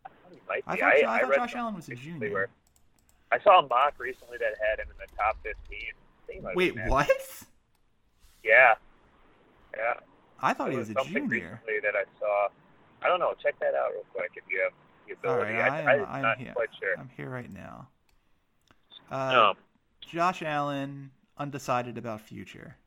[0.06, 2.30] I thought he might I thought, I, thought read Josh Allen was a junior.
[2.32, 2.48] where-
[3.32, 5.56] I saw a mock recently that had him in the top 15.
[5.70, 7.08] I think he might Wait, what?
[8.44, 8.74] Yeah.
[9.74, 9.94] Yeah.
[10.40, 11.60] I thought There he was a something junior.
[11.64, 12.48] recently that I saw.
[13.02, 13.32] I don't know.
[13.42, 14.72] Check that out real quick if you have
[15.06, 15.52] the ability.
[15.54, 16.52] right, I, I am, I'm I'm not here.
[16.52, 16.94] quite sure.
[16.98, 17.88] I'm here right now.
[19.10, 19.56] Uh, Um,
[20.00, 21.10] Josh Allen,
[21.42, 22.78] undecided about future.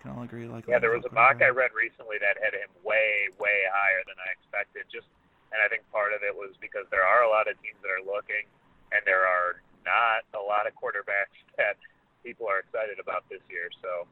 [0.00, 0.46] can all agree.
[0.46, 4.06] Like yeah, there was a mock I read recently that had him way, way higher
[4.06, 4.86] than I expected.
[4.86, 5.10] Just,
[5.50, 7.90] and I think part of it was because there are a lot of teams that
[7.90, 8.46] are looking,
[8.94, 11.74] and there are not a lot of quarterbacks that
[12.22, 13.66] people are excited about this year.
[13.82, 14.06] So.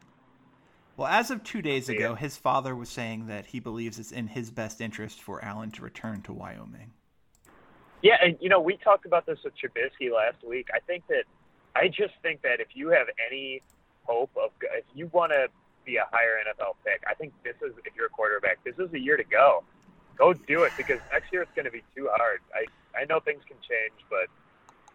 [0.96, 4.28] Well, as of two days ago, his father was saying that he believes it's in
[4.28, 6.92] his best interest for Allen to return to Wyoming.
[8.00, 10.68] Yeah, and you know, we talked about this with Trubisky last week.
[10.72, 11.24] I think that
[11.76, 13.62] I just think that if you have any
[14.04, 15.48] hope of if you want to
[15.84, 18.90] be a higher NFL pick, I think this is if you're a quarterback, this is
[18.90, 19.64] the year to go.
[20.16, 22.40] Go do it because next year it's going to be too hard.
[22.54, 22.66] I
[22.98, 24.28] I know things can change, but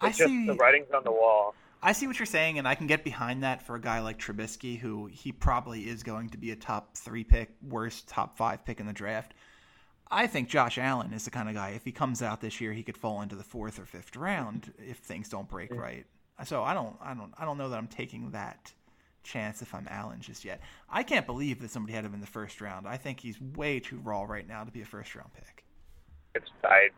[0.01, 1.53] I just see, the writing's on the wall.
[1.81, 4.19] I see what you're saying, and I can get behind that for a guy like
[4.19, 8.65] Trubisky, who he probably is going to be a top three pick, worst top five
[8.65, 9.33] pick in the draft.
[10.11, 11.69] I think Josh Allen is the kind of guy.
[11.69, 14.73] If he comes out this year, he could fall into the fourth or fifth round
[14.79, 15.79] if things don't break mm-hmm.
[15.79, 16.05] right.
[16.45, 18.73] So I don't, I don't, I don't know that I'm taking that
[19.23, 20.61] chance if I'm Allen just yet.
[20.89, 22.87] I can't believe that somebody had him in the first round.
[22.87, 25.63] I think he's way too raw right now to be a first round pick.
[26.35, 26.89] It's I,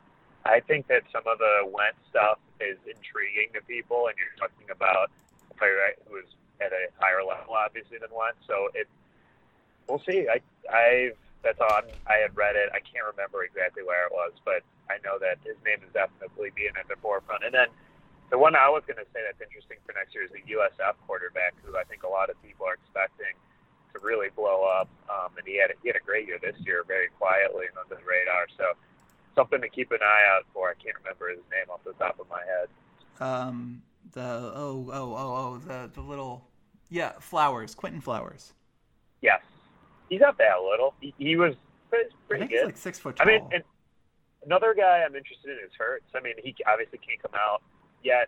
[0.45, 4.69] I think that some of the Wentz stuff is intriguing to people, and you're talking
[4.69, 5.09] about
[5.49, 5.73] a player
[6.07, 6.25] who is
[6.61, 8.37] at a higher level, obviously, than Wentz.
[8.47, 8.87] So it,
[9.87, 10.27] we'll see.
[10.29, 11.89] I, I've that's on.
[12.05, 12.69] I had read it.
[12.69, 16.51] I can't remember exactly where it was, but I know that his name is definitely
[16.53, 17.43] being at the forefront.
[17.43, 17.67] And then
[18.31, 20.95] the one I was going to say that's interesting for next year is the USF
[21.05, 23.35] quarterback, who I think a lot of people are expecting
[23.91, 24.87] to really blow up.
[25.11, 27.99] Um, and he had he had a great year this year, very quietly and under
[27.99, 28.47] the radar.
[28.57, 28.71] So
[29.35, 30.71] something to keep an eye out for.
[30.71, 32.67] I can't remember his name off the top of my head.
[33.19, 33.83] Um,
[34.15, 34.23] the
[34.55, 36.47] oh oh oh oh the the little
[36.89, 38.53] yeah Flowers Quinton Flowers.
[39.19, 39.41] Yes,
[40.07, 40.95] he's not that little.
[41.01, 41.55] He, he was
[41.89, 42.65] pretty, pretty good.
[42.65, 43.27] like six foot tall.
[43.27, 43.63] I mean, and
[44.45, 46.09] another guy I'm interested in is Hurts.
[46.15, 47.61] I mean, he obviously can't come out
[48.03, 48.27] yet,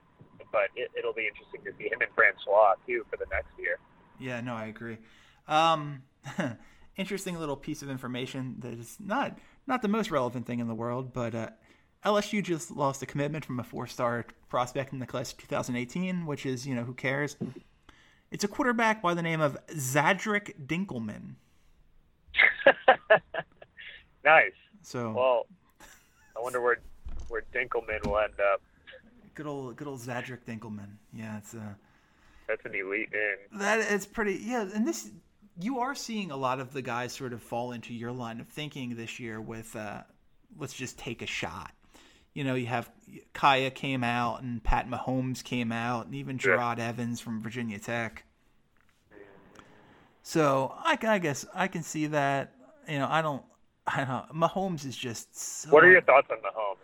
[0.52, 3.78] but it, it'll be interesting to see him and Francois too for the next year.
[4.20, 4.98] Yeah, no, I agree.
[5.48, 6.04] Um,
[6.98, 10.76] interesting little piece of information that is not not the most relevant thing in the
[10.76, 11.50] world, but uh,
[12.06, 16.46] LSU just lost a commitment from a four-star prospect in the class of 2018, which
[16.46, 17.38] is you know who cares.
[18.32, 21.36] It's a quarterback by the name of Zadock Dinkelmann.
[24.26, 24.52] nice.
[24.82, 25.48] So well,
[26.36, 26.78] I wonder where
[27.30, 28.62] where Dinkelmann will end up.
[29.36, 30.98] Good old good old Zadock Dinkelmann.
[31.14, 31.60] Yeah, it's a.
[31.60, 31.74] Uh,
[32.48, 33.60] That's an elite name.
[33.60, 34.42] That is pretty.
[34.44, 35.10] Yeah, and this
[35.60, 38.48] you are seeing a lot of the guys sort of fall into your line of
[38.48, 40.02] thinking this year with uh,
[40.58, 41.72] let's just take a shot.
[42.34, 42.90] You know, you have
[43.34, 46.90] Kaaya came out and Pat Mahomes came out and even Jerod yeah.
[46.90, 48.24] Evans from Virginia Tech.
[50.24, 52.54] So I, I guess I can see that.
[52.88, 53.44] You know, I don't.
[53.86, 54.34] I don't.
[54.34, 55.38] Mahomes is just.
[55.38, 56.78] So, what are your thoughts on Mahomes?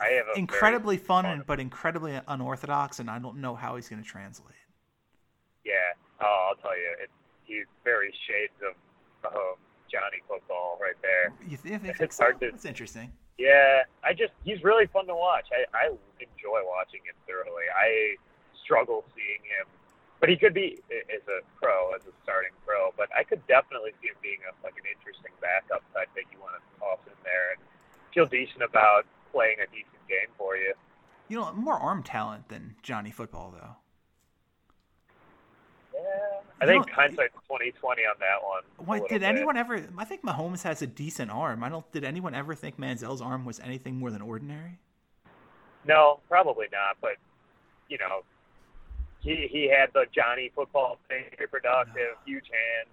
[0.00, 4.02] I have incredibly fun, fun, but incredibly unorthodox, and I don't know how he's going
[4.02, 4.54] to translate.
[5.64, 5.72] Yeah,
[6.20, 7.10] oh, I'll tell you, it,
[7.44, 8.74] he's very shades of
[9.24, 9.56] Mahomes,
[9.90, 11.32] Johnny football, right there.
[11.48, 12.50] You think, it's hard to.
[12.50, 13.12] That's interesting.
[13.38, 15.46] Yeah, I just he's really fun to watch.
[15.50, 15.86] I I
[16.20, 17.64] enjoy watching him thoroughly.
[17.74, 18.14] I
[18.62, 19.66] struggle seeing him
[20.24, 20.80] but he could be
[21.12, 22.96] as a pro, as a starting pro.
[22.96, 26.40] But I could definitely see him being a, like an interesting backup type that you
[26.40, 27.60] want to toss in there and
[28.08, 29.04] feel decent about
[29.34, 30.72] playing a decent game for you.
[31.28, 33.76] You know, more arm talent than Johnny Football, though.
[35.94, 38.62] Yeah, I think hindsight's twenty twenty on that one.
[38.86, 39.28] What did bit.
[39.28, 39.86] anyone ever?
[39.96, 41.62] I think Mahomes has a decent arm.
[41.62, 41.90] I don't.
[41.92, 44.78] Did anyone ever think Manziel's arm was anything more than ordinary?
[45.86, 46.96] No, probably not.
[47.00, 47.16] But
[47.88, 48.22] you know,
[49.20, 52.90] he he had the Johnny football thing, very productive, huge hands,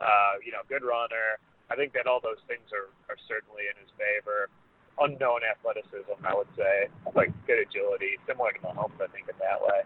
[0.00, 1.38] uh, you know, good runner.
[1.70, 4.48] I think that all those things are, are certainly in his favor.
[4.98, 9.60] Unknown athleticism, I would say, like good agility, similar to Mahomes, I think, in that
[9.60, 9.82] way.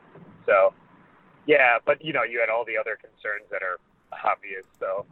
[0.46, 0.72] So,
[1.46, 3.78] yeah, but you know, you had all the other concerns that are
[4.24, 4.64] obvious.
[4.78, 5.04] So,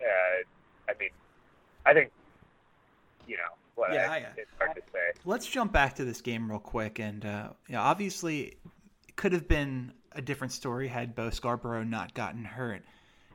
[0.00, 0.42] uh,
[0.88, 1.10] I mean,
[1.84, 2.10] I think,
[3.26, 5.18] you know, what yeah, I, it's hard to say.
[5.24, 8.56] Let's jump back to this game real quick, and uh, you know, obviously,
[9.08, 12.82] it could have been a different story had Bo Scarborough not gotten hurt.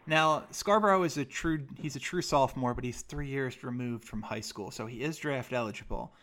[0.10, 4.24] Now, Scarborough is a true he's a true sophomore, but he's 3 years removed from
[4.24, 6.16] high school, so he is draft eligible.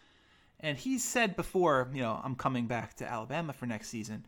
[0.58, 4.26] And he said before, you know, I'm coming back to Alabama for next season.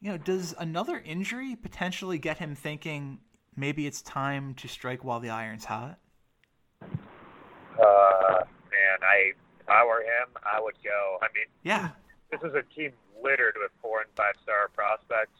[0.00, 3.18] You know, does another injury potentially get him thinking
[3.54, 5.98] maybe it's time to strike while the iron's hot?
[6.80, 6.86] Uh,
[7.76, 11.18] man, I if I were him, I would go.
[11.20, 11.90] I mean, yeah,
[12.30, 15.36] this is a team littered with four and five star prospects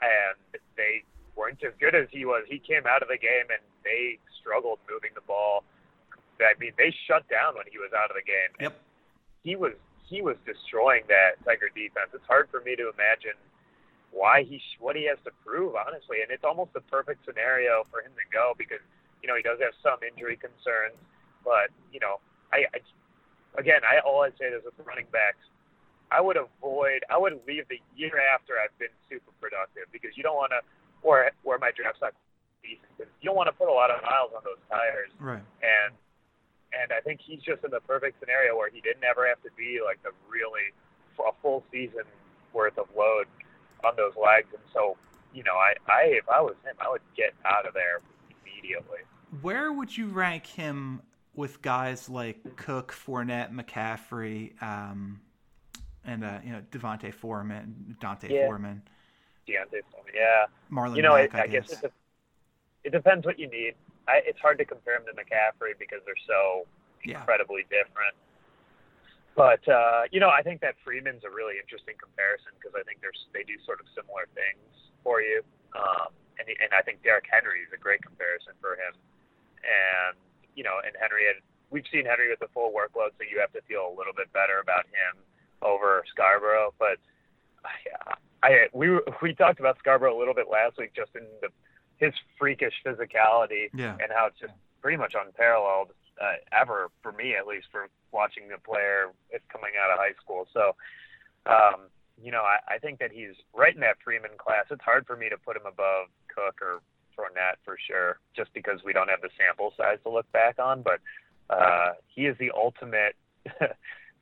[0.00, 1.02] and they
[1.36, 2.44] weren't as good as he was.
[2.48, 5.64] He came out of the game and they struggled moving the ball.
[6.40, 8.52] I mean, they shut down when he was out of the game.
[8.60, 8.74] Yep.
[9.42, 9.72] He was
[10.04, 12.12] he was destroying that Tiger defense.
[12.12, 13.38] It's hard for me to imagine
[14.12, 16.22] why he sh- what he has to prove, honestly.
[16.22, 18.82] And it's almost the perfect scenario for him to go because
[19.22, 20.98] you know he does have some injury concerns,
[21.44, 22.18] but you know
[22.52, 22.78] I, I
[23.58, 25.42] again I all I say is with running backs.
[26.12, 27.02] I would avoid.
[27.10, 30.62] I would leave the year after I've been super productive because you don't want to,
[31.04, 32.12] or where my draft stock
[32.62, 35.10] because you don't want to put a lot of miles on those tires.
[35.20, 35.44] Right.
[35.62, 35.94] And
[36.74, 39.50] and I think he's just in the perfect scenario where he didn't ever have to
[39.56, 40.74] be like the really
[41.20, 42.02] a full season
[42.52, 43.26] worth of load
[43.84, 44.48] on those legs.
[44.52, 44.96] And so,
[45.32, 48.00] you know, I, I if I was him, I would get out of there
[48.42, 48.98] immediately.
[49.40, 51.02] Where would you rank him
[51.34, 55.20] with guys like Cook, Fournette, McCaffrey, um,
[56.04, 58.46] and uh, you know Devontae Foreman, D'Onta Yeah.
[58.46, 58.82] Foreman,
[59.46, 60.46] Yeah.
[60.70, 61.82] Marlon you know, Mack, it, I, I guess guess.
[61.82, 63.74] it, de- it depends what you need.
[64.08, 66.66] I, it's hard to compare him to McCaffrey because they're so
[67.04, 67.18] Yeah.
[67.20, 68.14] incredibly different.
[69.34, 73.00] But uh, you know, I think that Freeman's a really interesting comparison because I think
[73.02, 74.62] there's they do sort of similar things
[75.02, 75.42] for you,
[75.74, 78.94] um, and and I think Derrick Henry is a great comparison for him.
[79.66, 80.14] And
[80.54, 81.42] you know, and Henry had
[81.74, 84.30] we've seen Henry with the full workload, so you have to feel a little bit
[84.30, 85.18] better about him
[85.66, 86.70] over Scarborough.
[86.78, 87.02] But
[87.66, 91.26] I, I we were- we talked about Scarborough a little bit last week, just in
[91.40, 91.48] the
[91.96, 93.96] his freakish physicality Yeah.
[94.02, 94.52] and how it's just
[94.82, 99.10] pretty much unparalleled uh, ever for me, at least for watching the player
[99.48, 100.46] coming out of high school.
[100.52, 100.74] So,
[101.46, 101.88] um,
[102.22, 104.66] you know, I, I think that he's right in that Freeman class.
[104.70, 106.80] It's hard for me to put him above Cook or
[107.16, 110.82] Fournette for sure, just because we don't have the sample size to look back on.
[110.82, 111.00] But
[111.50, 113.14] uh, he is the ultimate.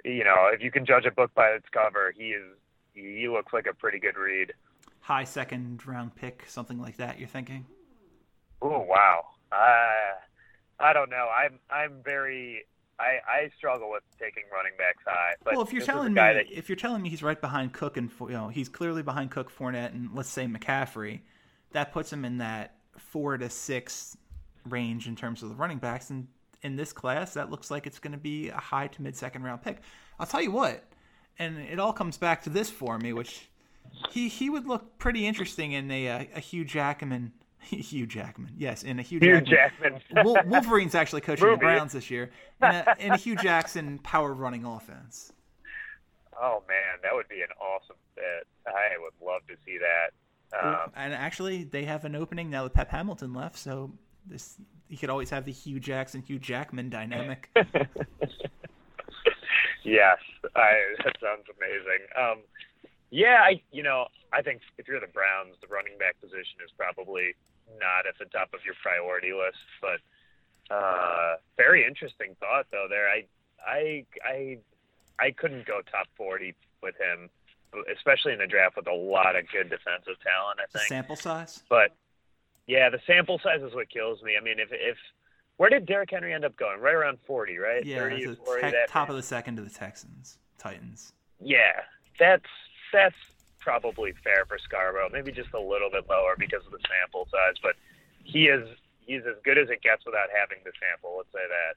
[0.04, 2.52] you know, if you can judge a book by its cover, he is.
[2.94, 4.52] He looks like a pretty good read.
[5.00, 7.18] High second round pick, something like that.
[7.18, 7.66] You're thinking?
[8.60, 9.24] Oh wow.
[9.50, 10.18] Uh,
[10.78, 11.28] I don't know.
[11.36, 12.64] I'm I'm very
[12.98, 15.34] I, I struggle with taking running backs high.
[15.42, 17.96] But well, if you're telling me, that if you're telling me he's right behind Cook
[17.96, 21.20] and you know he's clearly behind Cook, Fournette, and let's say McCaffrey,
[21.72, 24.16] that puts him in that four to six
[24.68, 26.10] range in terms of the running backs.
[26.10, 26.28] And
[26.62, 29.42] in this class, that looks like it's going to be a high to mid second
[29.42, 29.80] round pick.
[30.20, 30.84] I'll tell you what,
[31.38, 33.48] and it all comes back to this for me, which
[34.10, 37.32] he he would look pretty interesting in a a, a Hugh Jackman.
[37.62, 40.00] Hugh Jackman, yes, in a Hugh, Hugh Jackman.
[40.12, 40.50] Jackman.
[40.50, 44.64] Wolverine's actually coaching the Browns this year in a, in a Hue Jackson power running
[44.64, 45.32] offense.
[46.40, 48.48] oh man, that would be an awesome fit.
[48.66, 50.10] I would love to see that.
[50.60, 53.92] Um, and actually, they have an opening now that Pep Hamilton left, so
[54.26, 54.56] this
[54.88, 57.48] you could always have the Hue Jackson Hugh Jackman dynamic.
[59.84, 60.18] yes,
[60.54, 60.72] I,
[61.04, 62.02] that sounds amazing.
[62.16, 62.38] Um,
[63.10, 66.72] yeah, I you know I think if you're the Browns, the running back position is
[66.76, 67.34] probably
[67.78, 69.60] not at the top of your priority list.
[69.80, 70.00] But
[70.72, 72.86] uh, very interesting thought though.
[72.88, 73.24] There, I
[73.60, 74.58] I I
[75.20, 77.28] I couldn't go top forty with him,
[77.94, 80.60] especially in a draft with a lot of good defensive talent.
[80.60, 80.88] I think.
[80.88, 81.62] Sample size?
[81.68, 81.92] But
[82.66, 84.36] yeah, the sample size is what kills me.
[84.40, 84.96] I mean, if if
[85.62, 86.80] where did Derrick Henry end up going?
[86.80, 87.86] Right around forty, right?
[87.86, 91.12] Yeah, 30, it's a 40, tech- top of the second to the Texans, Titans.
[91.40, 91.82] Yeah,
[92.18, 92.50] that's
[92.92, 93.14] that's
[93.60, 95.08] probably fair for Scarborough.
[95.12, 97.76] Maybe just a little bit lower because of the sample size, but
[98.24, 98.68] he is
[99.06, 101.14] he's as good as it gets without having the sample.
[101.18, 101.76] Let's say that.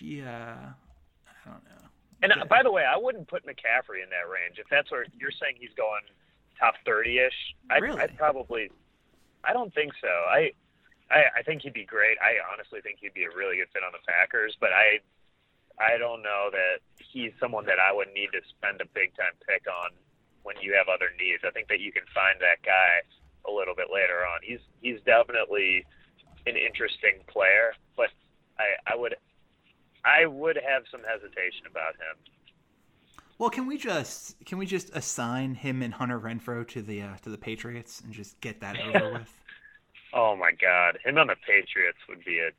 [0.00, 1.86] He, uh, I don't know.
[2.24, 2.48] And uh, Okay.
[2.48, 4.58] by the way, I wouldn't put McCaffrey in that range.
[4.58, 6.02] If that's where you're saying he's going
[6.58, 8.72] top thirty-ish, I'd, I'd probably.
[9.44, 10.08] I don't think so.
[10.08, 10.50] I,
[11.12, 12.16] I I think he'd be great.
[12.24, 15.04] I honestly think he'd be a really good fit on the Packers, but I
[15.78, 19.36] I don't know that he's someone that I would need to spend a big time
[19.46, 19.92] pick on
[20.42, 21.44] when you have other needs.
[21.46, 23.04] I think that you can find that guy
[23.46, 24.40] a little bit later on.
[24.42, 25.84] He's he's definitely
[26.46, 28.08] an interesting player, but
[28.58, 29.16] I I would
[30.04, 32.16] I would have some hesitation about him.
[33.38, 37.16] Well, can we just can we just assign him and Hunter Renfrow to the uh,
[37.22, 39.41] to the Patriots and just get that over with?
[40.14, 42.50] Oh my God, him on the Patriots would be a,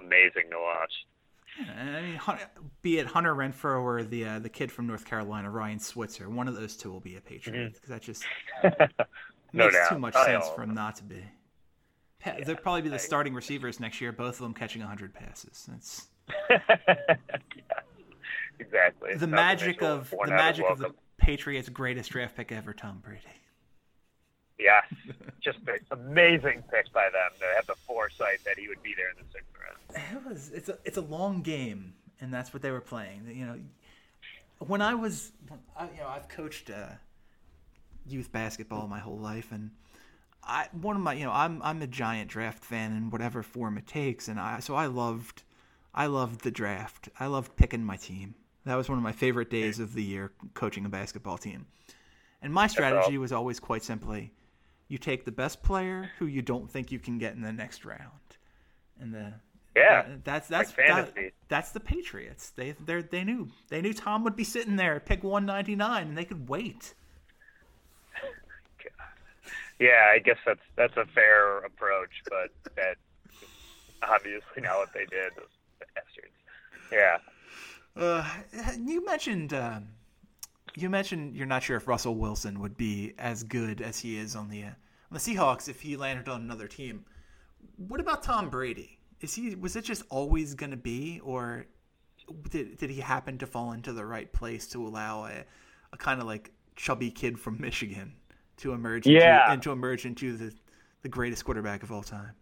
[0.00, 0.92] amazing to watch.
[1.76, 2.20] I mean,
[2.82, 6.46] be it Hunter Renfrow or the uh, the kid from North Carolina, Ryan Switzer, one
[6.48, 8.24] of those two will be a Patriot because that just
[8.62, 9.02] Mm-hmm.
[9.52, 9.88] no makes doubt.
[9.90, 10.54] too much I sense know.
[10.54, 11.22] for him not to be.
[12.20, 15.14] Pa- They'll probably be the I- starting receivers next year, both of them catching 100
[15.14, 15.66] passes.
[15.68, 16.08] That's
[18.58, 19.14] exactly.
[19.14, 20.94] the Not magic of the magic of the.
[21.18, 23.22] Patriots' greatest draft pick ever, Tom Brady.
[24.58, 24.80] Yeah,
[25.40, 25.58] just
[25.90, 29.32] amazing pick by them to have the foresight that he would be there in the
[29.32, 30.16] sixth round.
[30.16, 33.30] It was it's a it's a long game, and that's what they were playing.
[33.32, 33.58] You know,
[34.58, 35.32] when I was,
[35.76, 36.88] I, you know, I've coached uh,
[38.06, 39.70] youth basketball my whole life, and
[40.42, 43.78] I one of my, you know, I'm I'm a giant draft fan in whatever form
[43.78, 45.42] it takes, and I so I loved,
[45.94, 47.08] I loved the draft.
[47.20, 48.34] I loved picking my team.
[48.64, 51.66] That was one of my favorite days of the year, coaching a basketball team.
[52.42, 54.32] And my strategy was always quite simply
[54.88, 57.84] you take the best player who you don't think you can get in the next
[57.84, 58.00] round.
[59.00, 59.34] And the
[59.76, 62.50] yeah, that, that's that's like that, that's the Patriots.
[62.50, 66.18] They they they knew they knew Tom would be sitting there at pick 199 and
[66.18, 66.94] they could wait.
[69.80, 72.96] Yeah, I guess that's that's a fair approach, but that
[74.02, 75.30] obviously not what they did.
[75.94, 76.34] Bastards.
[76.90, 77.18] Yeah.
[77.96, 78.28] Uh,
[78.76, 79.78] you mentioned uh,
[80.80, 84.36] you mentioned you're not sure if Russell Wilson would be as good as he is
[84.36, 87.04] on the uh, on the Seahawks if he landed on another team.
[87.76, 88.98] What about Tom Brady?
[89.20, 91.66] Is he was it just always going to be, or
[92.50, 95.44] did did he happen to fall into the right place to allow a,
[95.92, 98.12] a kind of like chubby kid from Michigan
[98.58, 99.42] to emerge yeah.
[99.42, 100.54] into, and to emerge into the
[101.02, 102.32] the greatest quarterback of all time?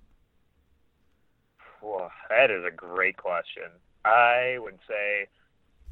[1.82, 3.70] Well, that is a great question.
[4.05, 5.28] I would say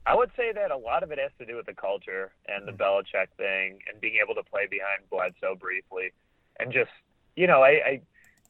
[0.07, 2.69] I would say that a lot of it has to do with the culture and
[2.69, 2.83] the mm-hmm.
[2.83, 6.13] Belichick thing and being able to play behind Bledsoe briefly
[6.61, 6.91] and just
[7.37, 8.01] you know, I, I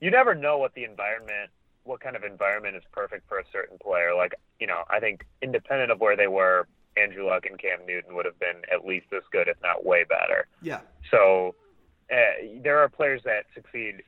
[0.01, 1.51] you never know what the environment
[1.85, 4.15] what kind of environment is perfect for a certain player.
[4.15, 8.15] Like, you know, I think independent of where they were, Andrew Luck and Cam Newton
[8.15, 10.47] would have been at least as good, if not way better.
[10.63, 10.81] Yeah.
[11.11, 11.55] So
[12.11, 14.03] uh, there are players that succeed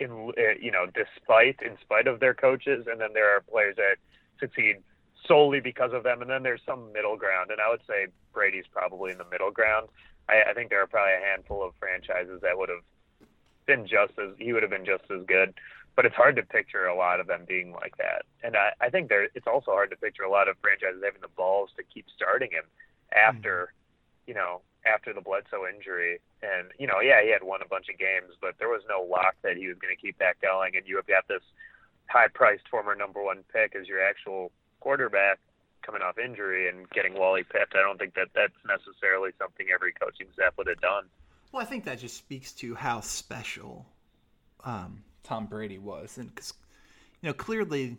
[0.00, 3.76] in, uh, you know, despite, in spite of their coaches, and then there are players
[3.76, 3.96] that
[4.40, 4.78] succeed
[5.26, 7.50] solely because of them, and then there's some middle ground.
[7.50, 9.88] And I would say Brady's probably in the middle ground.
[10.28, 12.84] I, I think there are probably a handful of franchises that would have
[13.66, 15.54] been just as he would have been just as good
[15.96, 18.22] but it's hard to picture a lot of them being like that.
[18.42, 21.20] And I, I think there it's also hard to picture a lot of franchises having
[21.20, 22.64] the balls to keep starting him
[23.14, 24.30] after, mm-hmm.
[24.30, 26.20] you know, after the Bledsoe injury.
[26.42, 29.02] And you know, yeah, he had won a bunch of games, but there was no
[29.02, 30.76] lock that he was going to keep that going.
[30.76, 31.42] And you have got this
[32.08, 34.50] high-priced former number one pick as your actual
[34.84, 35.38] quarterback
[35.80, 37.74] coming off injury and getting Wally pipped.
[37.74, 41.04] I don't think that that's necessarily something every coaching staff would have done.
[41.52, 43.86] Well, I think that just speaks to how special
[44.62, 46.52] um, Tom Brady was, and because
[47.22, 47.96] you know clearly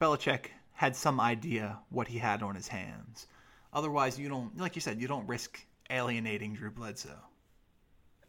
[0.00, 3.26] Belichick had some idea what he had on his hands.
[3.72, 5.58] Otherwise, you don't, like you said, you don't risk
[5.90, 7.18] alienating Drew Bledsoe.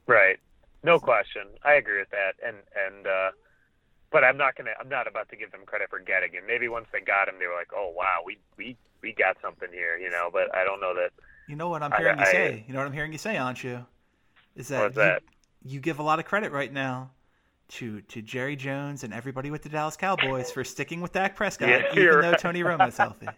[0.08, 0.40] Right.
[0.84, 1.44] No question.
[1.64, 2.34] I agree with that.
[2.44, 2.58] And
[2.88, 3.32] and uh,
[4.12, 4.72] but I'm not gonna.
[4.80, 6.44] I'm not about to give them credit for getting him.
[6.48, 9.70] Maybe once they got him, they were like, "Oh wow, we we we got something
[9.72, 10.30] here," you know.
[10.32, 11.12] But I don't know that.
[11.48, 12.66] You know what I'm hearing I, you I, say.
[12.68, 13.86] You know what I'm hearing you say, aren't you?
[14.56, 15.24] Is that, that?
[15.64, 17.12] You, you give a lot of credit right now
[17.70, 21.70] to to Jerry Jones and everybody with the Dallas Cowboys for sticking with Dak Prescott,
[21.70, 22.22] yeah, even right.
[22.22, 23.28] though Tony Romo's healthy.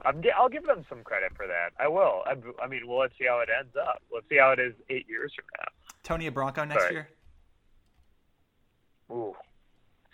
[0.04, 1.70] i will give them some credit for that.
[1.78, 2.22] I will.
[2.26, 4.02] I, I, mean, well, let's see how it ends up.
[4.12, 5.66] Let's see how it is eight years from now.
[6.02, 6.94] Tony a Bronco next Sorry.
[6.94, 7.08] year.
[9.10, 9.34] Ooh,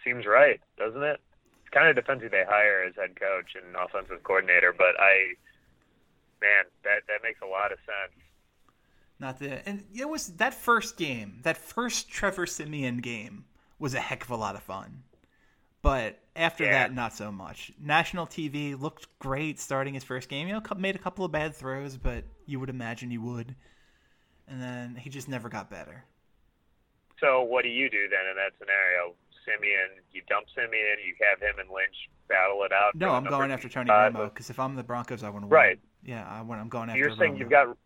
[0.05, 1.21] seems right, doesn't it?
[1.61, 5.35] It's kind of depends who they hire as head coach and offensive coordinator, but I,
[6.41, 8.23] man, that that makes a lot of sense.
[9.19, 13.45] Not the and it was that first game, that first Trevor Siemian game
[13.79, 15.03] was a heck of a lot of fun.
[15.83, 16.73] But after yeah.
[16.73, 17.71] that, not so much.
[17.81, 20.49] National TV looked great starting his first game.
[20.49, 23.55] You know, made a couple of bad throws, but you would imagine he would.
[24.49, 26.05] And then he just never got better.
[27.21, 29.15] So what do you do then in that scenario?
[29.45, 32.95] Siemian, you dump Siemian, you have him and Lynch battle it out.
[32.95, 35.55] No, I'm going after Tony Romo because if I'm the Broncos, I want to win.
[35.55, 35.79] Right.
[36.05, 36.61] Yeah, I want.
[36.61, 36.99] I'm going after.
[36.99, 37.39] You're saying Romo.
[37.39, 37.77] you've got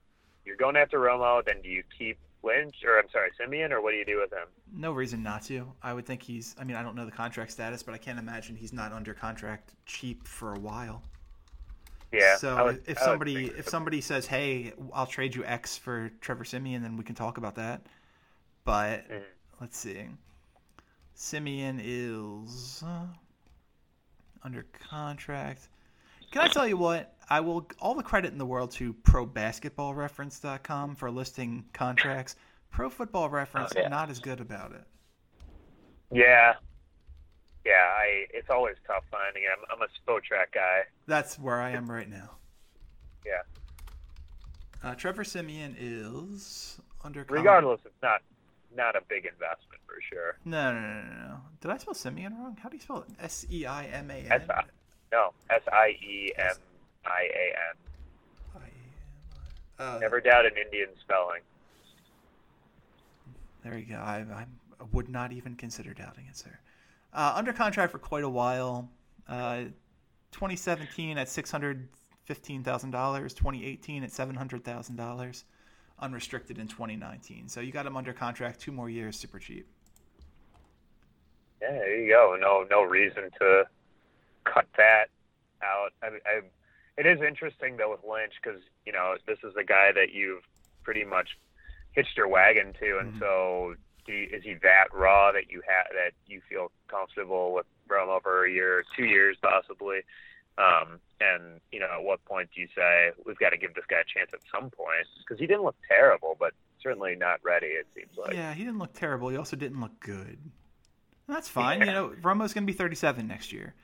[0.45, 3.93] you're going after Romo, then do you keep Lynch or I'm sorry, Siemian, or what
[3.93, 4.49] do you do with him?
[4.75, 5.71] No reason not to.
[5.83, 6.57] I would think he's.
[6.59, 9.15] I mean, I don't know the contract status, but I can't imagine he's not under
[9.15, 11.03] contract cheap for a while.
[12.13, 12.37] Yeah.
[12.37, 16.83] So would, if somebody if somebody says, "Hey, I'll trade you X for Trevor Siemian,"
[16.83, 17.83] then we can talk about that.
[18.71, 19.23] But mm-hmm.
[19.61, 20.07] let's see.
[21.17, 23.07] Siemian is uh,
[24.45, 25.67] under contract.
[26.31, 27.17] Can I tell you what?
[27.29, 32.37] I will all the credit in the world to ProBasketballReference.com for listing contracts.
[32.71, 33.89] Pro Football Reference oh, yeah.
[33.89, 34.85] not as good about it.
[36.13, 36.55] Yeah,
[37.67, 37.73] yeah.
[37.73, 39.43] I it's always tough finding.
[39.51, 40.83] I'm I'm a Spotrac guy.
[41.09, 42.37] That's where I am right now.
[43.27, 43.43] Yeah.
[44.85, 47.25] Uh, Trevor Siemian is under.
[47.25, 47.37] Contract.
[47.37, 48.23] Regardless, it's not
[48.77, 50.37] not a big investment for sure.
[50.45, 51.37] No, no, no, no, no.
[51.61, 52.57] Did I spell Siemian wrong?
[52.63, 53.09] How do you spell it?
[53.21, 54.43] S E I M A N.
[55.13, 56.57] No, S I E M
[57.05, 57.77] I A N.
[59.81, 61.41] Uh, Never doubt an Indian spelling.
[63.65, 63.95] There you go.
[63.95, 64.45] I, I
[64.93, 66.59] would not even consider doubting it, sir.
[67.15, 68.91] Uh, under contract for quite a while.
[69.27, 69.65] Uh,
[70.33, 71.89] 2017 at six hundred
[72.25, 73.33] fifteen thousand dollars.
[73.33, 75.45] 2018 at seven hundred thousand dollars.
[76.01, 77.49] Unrestricted in 2019.
[77.49, 79.67] So you got him under contract two more years, super cheap.
[81.61, 82.37] Yeah, there you go.
[82.41, 83.65] No, no reason to
[84.45, 85.07] cut that
[85.63, 85.93] out.
[86.03, 86.41] I, I,
[86.97, 90.43] it is interesting though with Lynch because you know this is a guy that you've
[90.83, 91.29] pretty much
[91.93, 93.21] hitched your wagon to, and mm-hmm.
[93.21, 93.75] so
[94.07, 98.23] do you, is he that raw that you have that you feel comfortable with Romo
[98.23, 100.01] for a year, two years possibly?
[100.59, 103.85] Um, and you know, at what point do you say we've got to give this
[103.89, 105.07] guy a chance at some point?
[105.19, 107.69] Because he didn't look terrible, but certainly not ready.
[107.69, 108.35] It seems like.
[108.35, 109.29] Yeah, he didn't look terrible.
[109.29, 110.39] He also didn't look good.
[111.29, 111.81] that's fine.
[111.81, 111.87] Yeah.
[111.87, 113.75] You know, Romo's going to be 37 next year.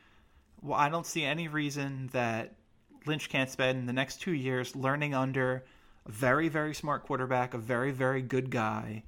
[0.62, 2.54] Well, I don't see any reason that
[3.06, 5.64] Lynch can't spend the next two years learning under
[6.06, 9.04] a very, very smart quarterback, a very, very good guy,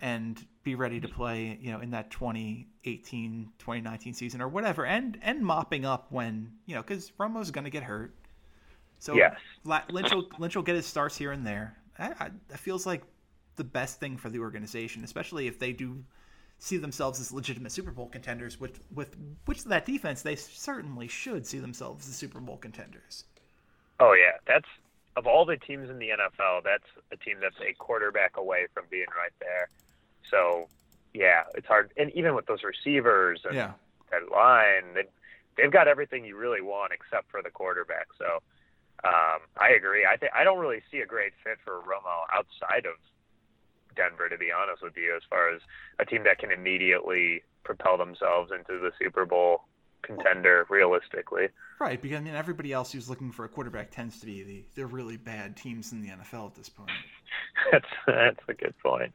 [0.00, 5.18] and be ready to play, you know, in that 2018, 2019 season or whatever, and
[5.22, 8.14] and mopping up when, you know, because Romo's going to get hurt.
[8.98, 9.36] So yes.
[9.64, 11.76] Lynch will Lynch will get his starts here and there.
[11.98, 13.02] I, I, it feels like
[13.56, 16.04] the best thing for the organization, especially if they do
[16.58, 18.60] see themselves as legitimate Super Bowl contenders.
[18.60, 19.16] With with
[19.46, 23.24] which that defense, they certainly should see themselves as Super Bowl contenders.
[24.00, 24.68] Oh yeah, that's
[25.16, 28.84] of all the teams in the NFL, that's a team that's a quarterback away from
[28.90, 29.68] being right there.
[30.30, 30.68] So
[31.14, 33.72] yeah, it's hard, and even with those receivers and yeah.
[34.10, 35.04] that line, they,
[35.56, 38.08] they've got everything you really want except for the quarterback.
[38.18, 38.42] So.
[39.04, 40.06] Um, I agree.
[40.10, 42.96] I think I don't really see a great fit for Romo outside of
[43.94, 45.60] Denver, to be honest with you, as far as
[45.98, 49.62] a team that can immediately propel themselves into the Super Bowl
[50.02, 51.48] contender realistically.
[51.80, 54.64] Right, because I mean everybody else who's looking for a quarterback tends to be the
[54.74, 56.90] they're really bad teams in the NFL at this point.
[57.72, 59.12] that's that's a good point.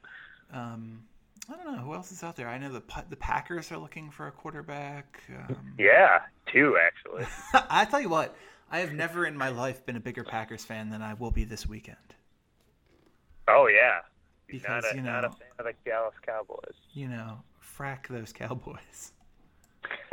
[0.52, 1.04] Um,
[1.48, 2.48] I don't know who else is out there.
[2.48, 5.20] I know the the Packers are looking for a quarterback.
[5.48, 6.20] Um, yeah,
[6.52, 7.26] two actually.
[7.70, 8.36] I tell you what,
[8.70, 11.44] I have never in my life been a bigger Packers fan than I will be
[11.44, 11.96] this weekend.
[13.48, 14.00] Oh yeah,
[14.46, 16.74] because not a, you know, not a fan of the Dallas Cowboys.
[16.92, 17.38] You know,
[17.76, 19.12] frack those Cowboys.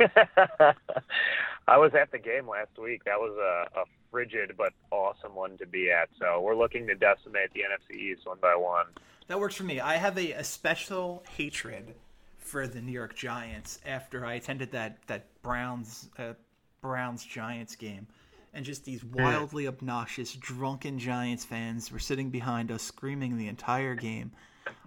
[1.68, 3.04] I was at the game last week.
[3.04, 6.08] That was a, a frigid but awesome one to be at.
[6.18, 8.86] So we're looking to decimate the NFC East one by one.
[9.30, 9.78] That works for me.
[9.78, 11.94] I have a, a special hatred
[12.38, 16.32] for the New York Giants after I attended that that Browns uh,
[16.80, 18.08] Browns Giants game
[18.52, 23.94] and just these wildly obnoxious, drunken Giants fans were sitting behind us screaming the entire
[23.94, 24.32] game.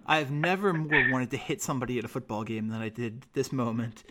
[0.06, 3.50] I've never more wanted to hit somebody at a football game than I did this
[3.50, 4.04] moment.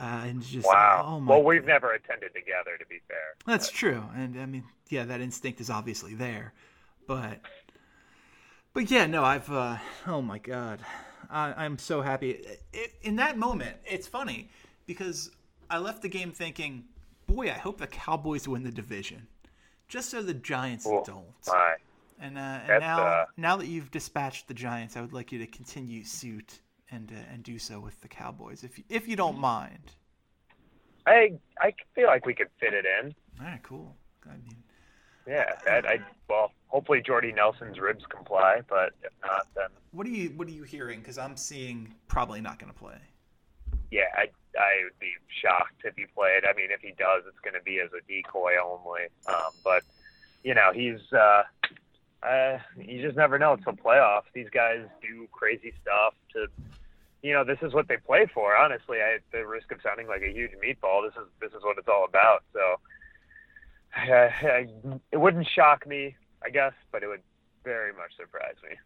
[0.00, 1.04] Uh, and just wow.
[1.06, 1.68] Oh well, we've God.
[1.68, 3.36] never attended together, to be fair.
[3.44, 3.76] That's but.
[3.76, 6.54] true, and I mean, yeah, that instinct is obviously there,
[7.06, 7.40] but,
[8.78, 9.50] but yeah, no, I've.
[9.50, 9.76] Uh,
[10.06, 10.78] oh my God,
[11.28, 12.46] I, I'm so happy.
[12.72, 14.50] It, in that moment, it's funny
[14.86, 15.32] because
[15.68, 16.84] I left the game thinking
[17.26, 19.26] boy, I hope the Cowboys win the division,
[19.88, 21.26] just so the Giants oh, don't.
[21.48, 21.74] My.
[22.20, 23.24] And, uh, and now, uh...
[23.36, 26.60] now that you've dispatched the Giants, I would like you to continue suit
[26.92, 29.90] and uh, and do so with the Cowboys, if you, if you don't mind.
[31.04, 33.12] I I feel like we could fit it in.
[33.40, 33.96] All right, cool.
[34.24, 34.62] I mean,
[35.26, 35.98] yeah, that I
[36.28, 40.52] well, hopefully Jordy Nelson's ribs comply, but if not, then what are you what are
[40.52, 41.00] you hearing?
[41.00, 42.98] Because I'm seeing probably not going to play.
[43.90, 45.12] Yeah, I I would be
[45.42, 46.44] shocked if he played.
[46.48, 49.08] I mean, if he does, it's going to be as a decoy only.
[49.26, 49.82] Um, but
[50.44, 51.42] you know, he's uh,
[52.22, 53.54] uh, you just never know.
[53.54, 54.30] It's the playoffs.
[54.34, 56.46] These guys do crazy stuff to.
[57.20, 58.56] You know, this is what they play for.
[58.56, 61.64] Honestly, I, at the risk of sounding like a huge meatball, this is this is
[61.64, 62.44] what it's all about.
[62.52, 62.60] So,
[63.96, 64.66] I, I,
[65.10, 66.14] it wouldn't shock me,
[66.44, 67.22] I guess, but it would
[67.64, 68.76] very much surprise me.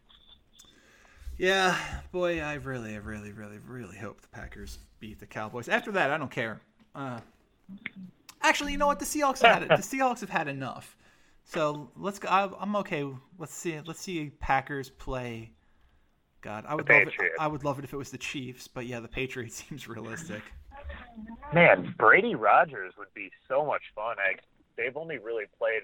[1.38, 1.76] Yeah,
[2.12, 5.68] boy, I really, really, really, really hope the Packers beat the Cowboys.
[5.68, 6.60] After that, I don't care.
[6.94, 7.20] Uh,
[8.42, 8.98] actually, you know what?
[8.98, 9.68] The Seahawks have had it.
[9.68, 10.96] The Seahawks have had enough.
[11.44, 12.28] So let's go.
[12.28, 13.06] I, am okay.
[13.38, 13.80] Let's see.
[13.84, 15.52] Let's see Packers play.
[16.42, 17.14] God, I would love it.
[17.38, 20.42] I would love it if it was the Chiefs, but yeah, the Patriots seems realistic.
[21.52, 24.16] Man, Brady Rodgers would be so much fun.
[24.18, 24.36] I,
[24.76, 25.82] they've only really played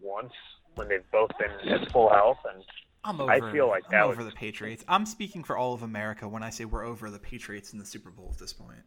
[0.00, 0.32] once
[0.76, 2.62] when they've both been at full health, and
[3.04, 3.30] I'm over.
[3.30, 4.84] I feel like I'm over the Patriots.
[4.88, 7.86] I'm speaking for all of America when I say we're over the Patriots in the
[7.86, 8.80] Super Bowl at this point.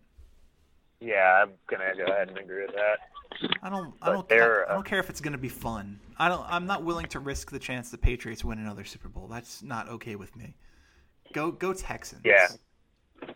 [0.99, 3.49] Yeah, I'm gonna go ahead and agree with that.
[3.61, 3.93] I don't.
[4.01, 4.31] I don't.
[4.31, 5.99] I, I don't uh, care if it's gonna be fun.
[6.17, 6.45] I don't.
[6.47, 9.27] I'm not willing to risk the chance the Patriots win another Super Bowl.
[9.27, 10.55] That's not okay with me.
[11.33, 12.21] Go, go Texans.
[12.25, 12.47] Yeah.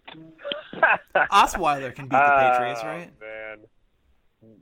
[1.15, 3.11] Osweiler can beat the Patriots, oh, right?
[3.19, 3.57] man.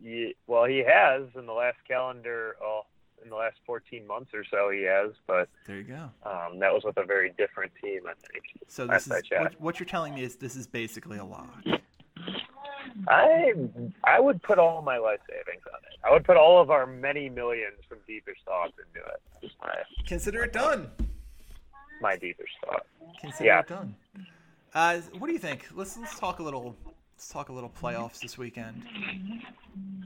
[0.02, 2.56] Yeah, well, he has in the last calendar.
[2.62, 2.82] Oh,
[3.24, 6.10] in the last 14 months or so he has, but there you go.
[6.24, 8.44] Um, that was with a very different team, I think.
[8.68, 11.64] So this is what, what, you're telling me is this is basically a lock.
[13.08, 13.54] I
[14.04, 16.00] I would put all my life savings on it.
[16.04, 19.52] I would put all of our many millions from Deepish Thoughts into it.
[19.62, 19.74] My,
[20.06, 20.90] Consider it done.
[22.02, 22.86] My deepest thought.
[23.20, 23.60] Consider yeah.
[23.60, 23.96] it done.
[24.74, 25.68] Uh, what do you think?
[25.74, 26.76] Let's let's talk a little
[27.20, 28.82] let's talk a little playoffs this weekend.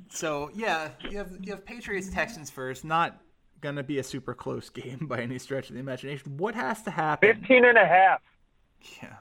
[0.10, 2.84] So yeah, you have you have Patriots Texans first.
[2.84, 3.22] Not
[3.62, 6.38] going to be a super close game by any stretch of the imagination.
[6.38, 7.36] What has to happen?
[7.36, 8.20] 15 and a half.
[9.00, 9.14] Yeah.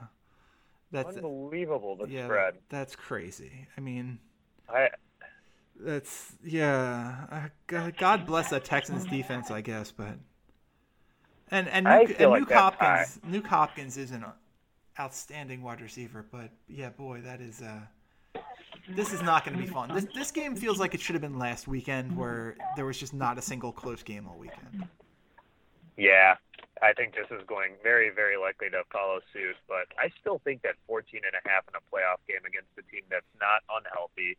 [0.90, 2.54] That's unbelievable the yeah, spread.
[2.70, 3.68] That's crazy.
[3.76, 4.18] I mean,
[4.70, 4.88] I
[5.78, 7.50] that's yeah.
[7.68, 10.16] Uh, God bless that Texans defense, I guess, but
[11.50, 14.24] and and Nuke, and like Nuke Hopkins, Nuke Hopkins is an
[14.98, 17.80] outstanding wide receiver, but yeah, boy, that is uh,
[18.90, 19.92] this is not going to be fun.
[19.94, 23.14] This this game feels like it should have been last weekend, where there was just
[23.14, 24.86] not a single close game all weekend.
[25.96, 26.36] Yeah,
[26.82, 29.56] I think this is going very, very likely to follow suit.
[29.68, 32.82] But I still think that 14 and a half in a playoff game against a
[32.90, 34.36] team that's not unhealthy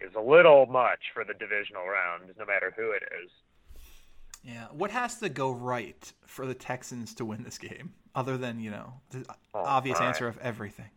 [0.00, 3.30] is a little much for the divisional round, no matter who it is.
[4.42, 4.66] Yeah.
[4.72, 8.70] What has to go right for the Texans to win this game, other than you
[8.70, 10.08] know the oh, obvious right.
[10.08, 10.90] answer of everything?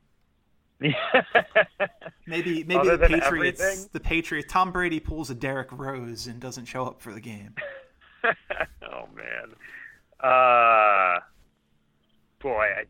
[2.28, 3.62] maybe maybe other the Patriots.
[3.62, 3.90] Everything?
[3.94, 4.52] The Patriots.
[4.52, 7.56] Tom Brady pulls a Derrick Rose and doesn't show up for the game.
[8.24, 9.54] oh man.
[10.20, 11.20] Uh,
[12.40, 12.84] boy, I,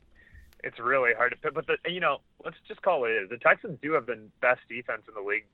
[0.64, 1.54] it's really hard to pick.
[1.54, 3.30] But the, you know, let's just call it is.
[3.30, 5.46] The Texans do have the best defense in the league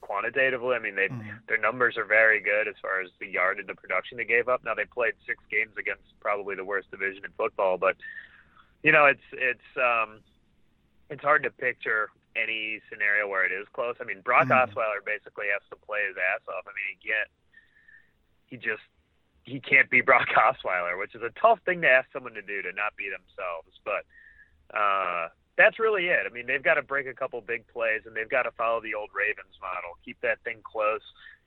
[0.00, 0.74] quantitatively.
[0.76, 1.38] I mean, they Mm-hmm.
[1.48, 4.62] their numbers are very good as far as the yardage, the production they gave up.
[4.64, 7.96] Now they played six games against probably the worst division in football, but
[8.82, 10.20] you know, it's it's um,
[11.10, 13.96] it's hard to picture any scenario where it is close.
[14.00, 14.52] I mean, Brock Mhm.
[14.52, 16.64] Osweiler basically has to play his ass off.
[16.66, 17.30] I mean, he can't.
[18.46, 18.84] He just
[19.44, 22.62] he can't be Brock Osweiler, which is a tough thing to ask someone to do
[22.62, 23.72] to not be themselves.
[23.84, 24.04] But
[24.76, 25.28] uh,
[25.58, 26.20] that's really it.
[26.24, 28.80] I mean, they've got to break a couple big plays, and they've got to follow
[28.80, 31.02] the old Ravens model, keep that thing close,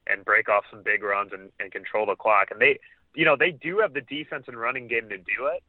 [0.06, 2.52] and break off some big runs and, and control the clock.
[2.52, 2.78] And they,
[3.16, 5.64] you know, they do have the defense and running game to do it,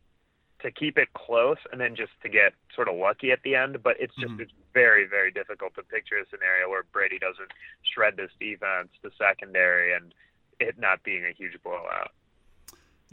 [0.61, 3.80] to keep it close, and then just to get sort of lucky at the end.
[3.82, 4.40] But it's just Mhm.
[4.40, 9.11] it's very very difficult to picture a scenario where Brady doesn't shred this defense, the
[9.18, 10.14] secondary, and
[10.59, 12.12] it not being a huge blowout.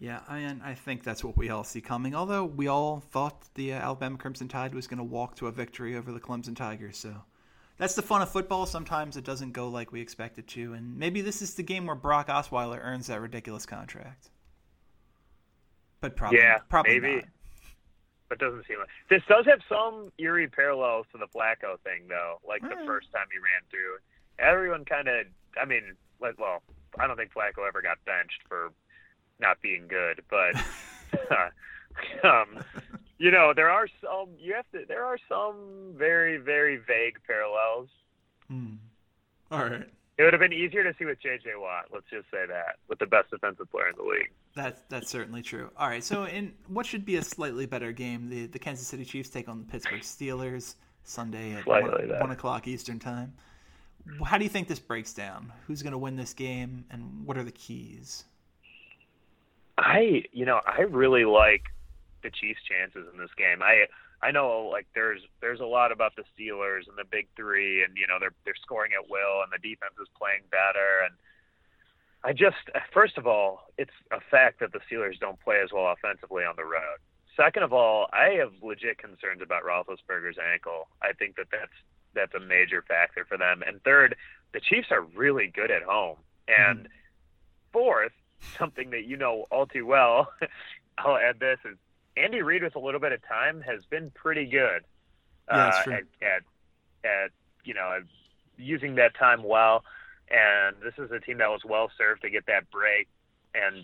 [0.01, 2.15] Yeah, and I think that's what we all see coming.
[2.15, 5.51] Although we all thought the uh, Alabama Crimson Tide was going to walk to a
[5.51, 7.13] victory over the Clemson Tigers, so
[7.77, 8.65] that's the fun of football.
[8.65, 11.85] Sometimes it doesn't go like we expect it to, and maybe this is the game
[11.85, 14.29] where Brock Osweiler earns that ridiculous contract.
[15.99, 17.15] But probably, Yeah, probably maybe.
[17.17, 17.25] not.
[18.29, 22.39] But doesn't seem like this does have some eerie parallels to the Flacco thing, though.
[22.47, 22.85] Like the Eh.
[22.85, 23.97] first time he ran through,
[24.37, 25.25] everyone kind of.
[25.61, 26.61] I mean, like, well,
[26.97, 28.71] I don't think Flacco ever got benched for
[29.39, 30.55] not being good, but
[32.23, 32.63] um,
[33.17, 34.29] you know, there are some.
[34.39, 34.85] You have to.
[34.87, 37.89] There are some very, very vague parallels.
[38.47, 38.75] Hmm.
[39.51, 39.87] All right,
[40.17, 41.49] It would have been easier to see with J.J.
[41.57, 41.85] Watt.
[41.91, 44.31] Let's just say that with the best defensive player in the league.
[44.55, 45.71] that's that's certainly true.
[45.75, 49.05] All right, so in what should be a slightly better game, the the Kansas City
[49.05, 51.83] Chiefs take on the Pittsburgh Steelers Sunday at one,
[52.19, 53.33] one o'clock Eastern time.
[54.23, 55.51] How do you think this breaks down?
[55.67, 58.23] Who's going to win this game, and what are the keys?
[59.79, 61.63] I, you know, I really like
[62.23, 63.61] the Chiefs' chances in this game.
[63.61, 63.85] I,
[64.21, 67.95] I know like there's there's a lot about the Steelers and the Big Three, and
[67.95, 71.05] you know they're they're scoring at will, and the defense is playing better.
[71.05, 71.15] And
[72.23, 72.57] I just,
[72.93, 76.55] first of all, it's a fact that the Steelers don't play as well offensively on
[76.57, 76.99] the road.
[77.37, 80.89] Second of all, I have legit concerns about Roethlisberger's ankle.
[81.01, 81.71] I think that that's
[82.13, 83.63] that's a major factor for them.
[83.65, 84.15] And third,
[84.53, 86.17] the Chiefs are really good at home.
[86.49, 87.71] And mm-hmm.
[87.71, 88.11] fourth,
[88.57, 90.31] something that you know all too well,
[90.97, 91.77] I'll add this is
[92.17, 94.83] Andy Reid with a little bit of time has been pretty good
[95.49, 95.93] Yeah, uh, true.
[95.93, 96.43] at, at
[97.03, 97.31] at
[97.63, 97.99] you know
[98.57, 99.83] using that time well.
[100.31, 103.07] And this is a team that was well served to get that break.
[103.55, 103.83] And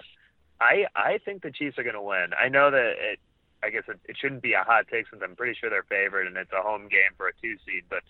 [0.61, 2.31] I I think the Chiefs are going to win.
[2.39, 3.19] I know that it.
[3.63, 6.27] I guess it, it shouldn't be a hot take since I'm pretty sure they're favored
[6.27, 7.85] and it's a home game for a two seed.
[7.89, 8.03] But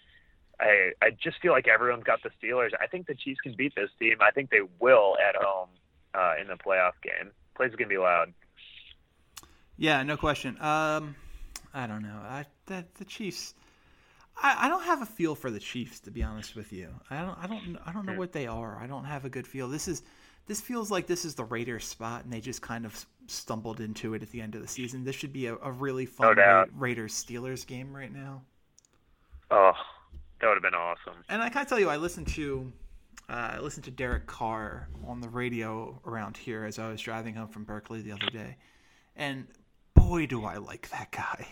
[0.60, 2.72] I I just feel like everyone's got the Steelers.
[2.82, 4.18] I think the Chiefs can beat this team.
[4.22, 5.70] I think they will at home
[6.16, 7.32] uh, in the playoff game.
[7.56, 8.34] Place is gonna be loud.
[9.78, 10.58] Yeah, no question.
[10.62, 11.16] Um,
[11.74, 12.20] I don't know.
[12.24, 13.54] I the, the Chiefs.
[14.42, 16.90] I, I don't have a feel for the Chiefs to be honest with you.
[17.10, 17.38] I don't.
[17.42, 17.78] I don't.
[17.86, 18.78] I don't know what they are.
[18.82, 19.68] I don't have a good feel.
[19.68, 20.04] This is.
[20.48, 24.14] This feels like this is the Raiders spot, and they just kind of stumbled into
[24.14, 25.04] it at the end of the season.
[25.04, 26.44] This should be a, a really fun No.
[26.44, 28.44] Ra- Raiders Steelers game right now.
[29.50, 29.74] Oh,
[30.40, 31.24] that would have been awesome.
[31.30, 32.72] And I gotta tell you, I listened to
[33.30, 37.36] uh, I listened to Derek Carr on the radio around here as I was driving
[37.36, 38.58] home from Berkeley the other day,
[39.16, 39.48] and
[39.94, 41.48] boy, do I like that guy.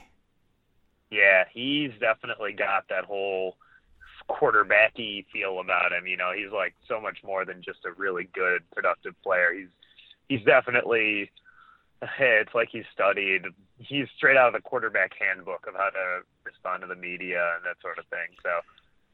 [1.09, 3.57] Yeah, he's definitely got that whole
[4.30, 6.07] quarterbacky feel about him.
[6.07, 9.53] You know, he's like so much more than just a really good, productive player.
[9.53, 9.69] He's
[10.28, 11.32] he's definitely
[12.19, 13.43] it's like he's studied.
[13.78, 17.65] He's straight out of the quarterback handbook of how to respond to the media and
[17.65, 18.36] that sort of thing.
[18.41, 18.49] So,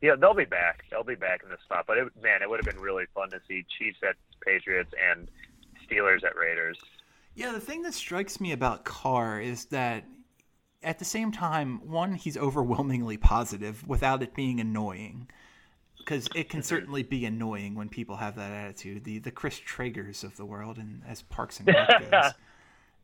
[0.01, 0.83] yeah, they'll be back.
[0.89, 1.85] They'll be back in this spot.
[1.87, 5.27] But it, man, it would have been really fun to see Chiefs at Patriots and
[5.89, 6.77] Steelers at Raiders.
[7.35, 10.05] Yeah, the thing that strikes me about Carr is that
[10.83, 15.27] at the same time, one, he's overwhelmingly positive without it being annoying.
[15.97, 19.03] Because it can certainly be annoying when people have that attitude.
[19.03, 22.31] The the Chris Traegers of the world, and as Parks and Rec goes.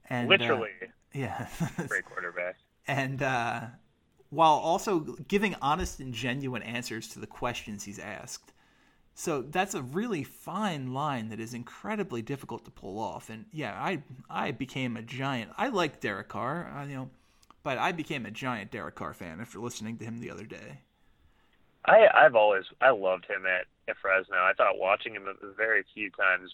[0.10, 0.70] And, uh, Literally,
[1.14, 1.48] yeah.
[1.88, 2.56] great quarterback.
[2.88, 3.62] and uh,
[4.30, 8.52] while also giving honest and genuine answers to the questions he's asked.
[9.14, 13.30] So that's a really fine line that is incredibly difficult to pull off.
[13.30, 15.52] And yeah, I I became a giant.
[15.58, 17.10] I like Derek Carr, you know,
[17.64, 20.82] but I became a giant Derek Carr fan after listening to him the other day.
[21.86, 24.36] I I've always I loved him at, at Fresno.
[24.36, 26.54] I thought watching him a very few times,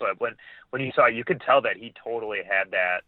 [0.00, 0.34] but when
[0.70, 3.02] when you saw, you could tell that he totally had that.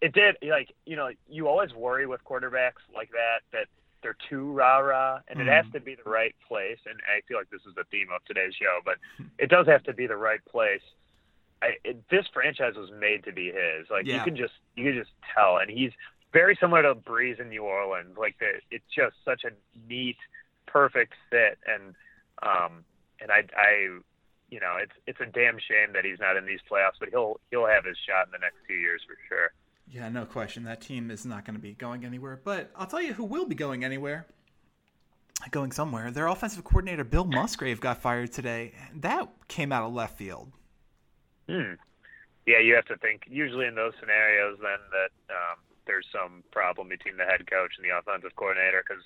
[0.00, 3.66] It did like you know you always worry with quarterbacks like that that
[4.02, 6.78] they're too rah rah, and it has to be the right place.
[6.86, 8.96] And I feel like this is the theme of today's show, but
[9.38, 10.82] it does have to be the right place.
[11.62, 13.88] I, it, this franchise was made to be his.
[13.90, 14.18] Like Yeah.
[14.18, 15.92] you can just you can just tell, and he's
[16.32, 18.16] very similar to Brees in New Orleans.
[18.18, 19.50] Like the, it's just such a
[19.88, 20.18] neat,
[20.66, 21.94] perfect fit, and
[22.42, 22.84] um,
[23.20, 23.98] and I, I,
[24.50, 27.40] you know, it's it's a damn shame that he's not in these playoffs, but he'll
[27.50, 29.50] he'll have his shot in the next two years for sure.
[29.90, 30.64] Yeah, no question.
[30.64, 32.40] That team is not going to be going anywhere.
[32.42, 34.26] But I'll tell you who will be going anywhere.
[35.50, 36.10] Going somewhere.
[36.10, 38.72] Their offensive coordinator Bill Musgrave got fired today.
[38.94, 40.50] That came out of left field.
[41.48, 41.74] Hmm.
[42.46, 46.88] Yeah, you have to think usually in those scenarios then that um, there's some problem
[46.88, 49.02] between the head coach and the offensive coordinator because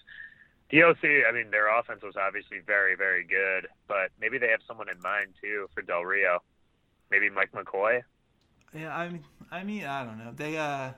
[0.71, 4.61] the OC, I mean, their offense was obviously very, very good, but maybe they have
[4.67, 6.43] someone in mind too for Del Rio.
[7.11, 8.03] Maybe Mike McCoy.
[8.73, 10.33] Yeah, I mean, I mean, I don't know.
[10.35, 10.93] They, uh,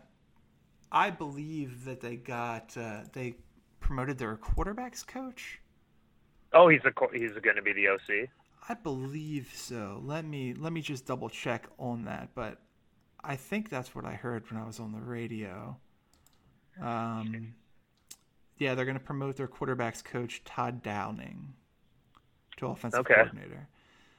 [0.90, 3.36] I believe that they got uh, they
[3.80, 5.60] promoted their quarterbacks coach.
[6.52, 8.28] Oh, he's a co- he's going to be the OC.
[8.68, 10.00] I believe so.
[10.04, 12.60] Let me let me just double check on that, but
[13.22, 15.76] I think that's what I heard when I was on the radio.
[16.80, 17.54] Um,
[18.58, 21.54] yeah, they're going to promote their quarterbacks coach Todd Downing
[22.58, 23.14] to offensive Okay.
[23.14, 23.68] coordinator.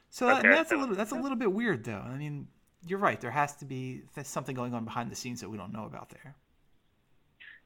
[0.09, 0.49] So that, Okay.
[0.49, 2.03] that's a little that's a little bit weird, though.
[2.05, 2.47] I mean,
[2.85, 3.19] you're right.
[3.19, 6.09] There has to be something going on behind the scenes that we don't know about
[6.09, 6.35] there.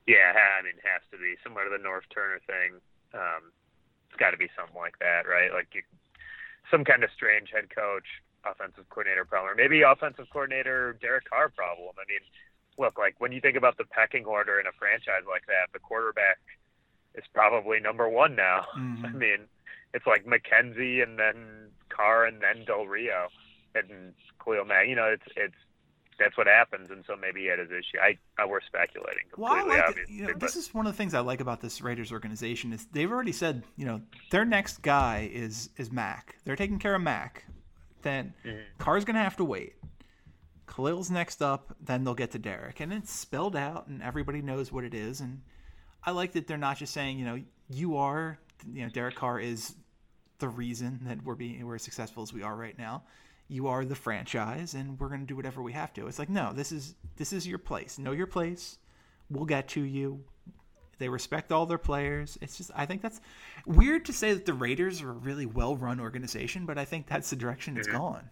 [0.06, 2.80] Yeah, I mean, it has to be similar to the Norv Turner thing.
[3.14, 3.52] Um,
[4.08, 5.52] it's got to be something like that, right?
[5.52, 5.82] Like you,
[6.72, 8.08] some kind of strange head coach,
[8.46, 11.92] offensive coordinator problem, or maybe offensive coordinator Derek Carr problem.
[12.00, 12.24] I mean,
[12.78, 15.80] look, like when you think about the pecking order in a franchise like that, the
[15.80, 16.40] quarterback
[17.16, 18.66] is probably number one now.
[18.76, 19.50] I mean,
[19.94, 23.28] it's like McKenzie and then Carr and then Del Rio
[23.90, 24.14] and
[24.44, 24.88] Khalil Mack.
[24.88, 25.56] You know, it's it's
[26.20, 28.00] that's what happens, and so maybe he had his issue.
[28.02, 30.10] I, I we're speculating Well, I like it.
[30.10, 32.74] You know, but this is one of the things I like about this Raiders organization
[32.74, 34.02] is they've already said, you know,
[34.32, 36.38] their next guy is is Mack.
[36.44, 37.46] They're taking care of Mack.
[38.02, 38.60] Then Mm-hmm.
[38.80, 39.74] Carr's gonna have to wait.
[40.66, 41.76] Khalil's next up.
[41.82, 45.22] Then they'll get to Derek, and it's spelled out, and everybody knows what it is.
[45.22, 45.42] And
[46.04, 48.40] I like that they're not just saying, you know, you are,
[48.72, 49.76] you know, Derek Carr is
[50.40, 53.04] the reason that we're being we're as successful as we are right now.
[53.48, 56.08] You are the franchise, and we're going to do whatever we have to.
[56.08, 57.98] It's like, no, this is this is your place.
[57.98, 58.78] Know your place.
[59.30, 60.24] We'll get to you.
[61.00, 62.38] They respect all their players.
[62.42, 63.22] It's just, I think that's
[63.66, 67.30] weird to say that the Raiders are a really well-run organization, but I think that's
[67.30, 67.98] the direction it's mm-hmm.
[67.98, 68.30] gone.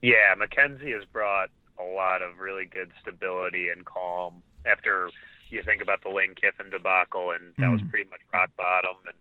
[0.00, 1.50] Yeah, McKenzie has brought
[1.80, 5.10] a lot of really good stability and calm after
[5.50, 7.90] you think about the Lane Kiffin debacle, and that was mm.
[7.90, 8.96] pretty much rock bottom.
[9.06, 9.16] And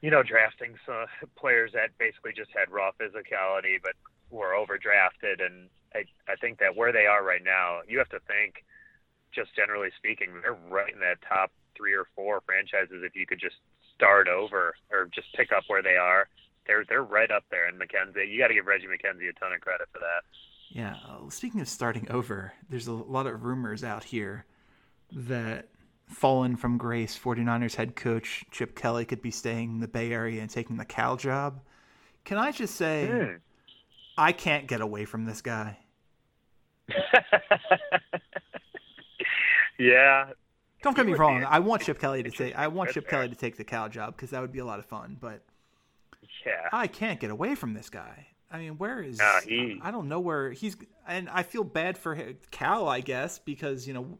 [0.00, 3.92] you know, drafting some players that basically just had raw physicality, but
[4.30, 5.44] were overdrafted.
[5.44, 8.64] And I, I think that where they are right now, you have to think,
[9.34, 13.02] just generally speaking, they're right in that top three or four franchises.
[13.04, 13.56] If you could just
[13.94, 16.28] start over or just pick up where they are,
[16.66, 17.66] they're they're right up there.
[17.66, 20.22] And McKenzie, you got to give Reggie McKenzie a ton of credit for that.
[20.70, 20.96] Yeah.
[21.30, 24.44] Speaking of starting over, there's a lot of rumors out here
[25.12, 25.68] that
[26.08, 30.40] fallen from grace 49ers head coach Chip Kelly could be staying in the Bay Area
[30.40, 31.60] and taking the Cal job.
[32.24, 33.36] Can I just say, Hmm.
[34.16, 35.78] I can't get away from this guy.
[39.78, 40.30] yeah,
[40.82, 41.44] Don't get me wrong.
[41.44, 42.54] I want Chip Kelly to take.
[42.56, 43.08] I want Chip.
[43.08, 45.16] Kelly to take the Cal job because that would be a lot of fun.
[45.20, 45.42] But
[46.44, 46.68] yeah.
[46.72, 48.28] I can't get away from this guy.
[48.50, 49.20] I mean, where is?
[49.44, 50.76] He- I don't know where he's,
[51.06, 52.16] and I feel bad for
[52.50, 54.18] Cal, I guess, because you know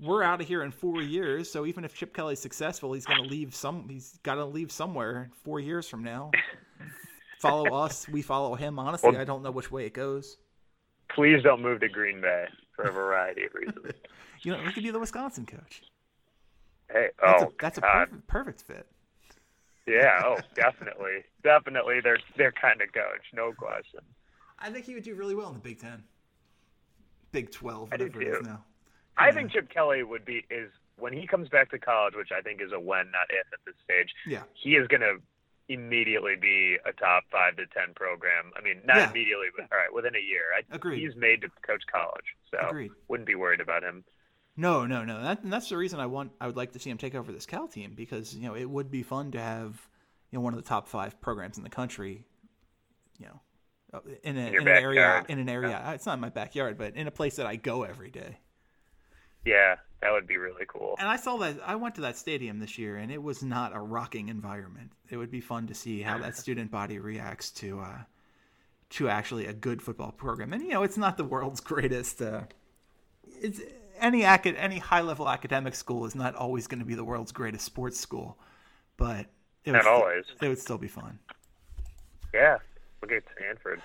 [0.00, 1.50] we're out of here in four years.
[1.50, 3.88] So even if Chip Kelly's successful, he's going to leave some.
[3.88, 6.30] He's got to leave somewhere four years from now.
[7.40, 8.78] follow us, we follow him.
[8.78, 10.38] Honestly, Well- I don't know which way it goes.
[11.14, 13.92] Please don't move to Green Bay for a variety of reasons.
[14.42, 15.82] You know, he could be the Wisconsin coach.
[16.92, 18.86] Hey, That's oh, a that's a perfect, perfect fit.
[19.86, 22.00] Yeah, oh, definitely, definitely.
[22.02, 24.00] They're they're kind of coach, no question.
[24.58, 26.02] I think he would do really well in the Big Ten,
[27.32, 28.64] Big Twelve, whatever it is now.
[29.18, 29.32] I Yeah.
[29.34, 32.60] think Chip Kelly would be is when he comes back to college, which I think
[32.60, 34.12] is a when, not if, at this stage.
[34.26, 34.42] Yeah.
[34.54, 35.16] he is going to
[35.68, 38.52] immediately be a top five to ten program.
[38.56, 39.10] I mean, not Yeah.
[39.10, 40.44] immediately, but all right, within a year.
[40.56, 41.00] I, Agreed.
[41.00, 42.92] He's made to coach college, so Agreed.
[43.08, 44.04] wouldn't be worried about him.
[44.56, 45.22] No, no, no.
[45.22, 46.32] That, and that's the reason I want.
[46.40, 48.68] I would like to see him take over this Cal team because you know it
[48.68, 49.88] would be fun to have
[50.30, 52.24] you know one of the top five programs in the country.
[53.18, 53.40] You know,
[53.94, 55.82] uh, in, a, your in an area in an area.
[55.94, 58.38] It's not in my backyard, but in a place that I go every day.
[59.44, 60.96] Yeah, that would be really cool.
[60.98, 61.58] And I saw that.
[61.64, 64.92] I went to that stadium this year, and it was not a rocking environment.
[65.08, 67.98] It would be fun to see how that student body reacts to uh,
[68.90, 70.52] to actually a good football program.
[70.52, 72.22] And you know, it's not the world's greatest.
[72.22, 72.42] Uh,
[73.40, 73.60] it's
[74.00, 77.32] any acad- any high level academic school is not always going to be the world's
[77.32, 78.38] greatest sports school,
[78.96, 79.26] but
[79.64, 80.24] it would Not still- always.
[80.40, 81.18] It would still be fun.
[82.34, 82.58] Yeah,
[83.02, 83.80] look at Stanford.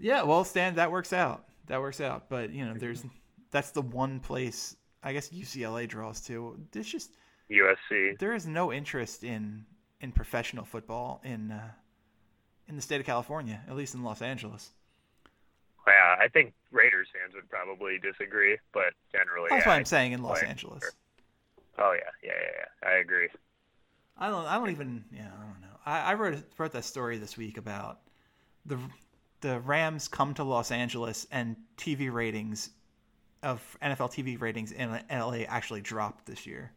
[0.00, 1.44] Yeah, well, Stan, that works out.
[1.66, 2.28] That works out.
[2.28, 3.04] But you know, there's
[3.50, 4.76] that's the one place.
[5.02, 6.58] I guess UCLA draws to.
[6.74, 7.16] It's just
[7.50, 8.18] USC.
[8.18, 9.66] there is no interest in
[10.00, 11.70] in professional football in uh,
[12.68, 14.70] in the state of California, at least in Los Angeles.
[15.86, 19.84] Yeah, I think Raiders fans would probably disagree, but generally, That's yeah, why I- I'm
[19.84, 20.84] saying in Los Angeles.
[21.78, 22.88] Oh yeah, yeah, yeah, yeah.
[22.88, 23.28] I agree.
[24.18, 24.44] I don't.
[24.46, 25.04] I don't even.
[25.12, 25.76] Yeah, I don't know.
[25.86, 28.00] I, I wrote wrote that story this week about
[28.66, 28.78] the
[29.40, 32.70] the Rams come to Los Angeles and TV ratings
[33.42, 36.72] of NFL TV ratings in LA actually dropped this year.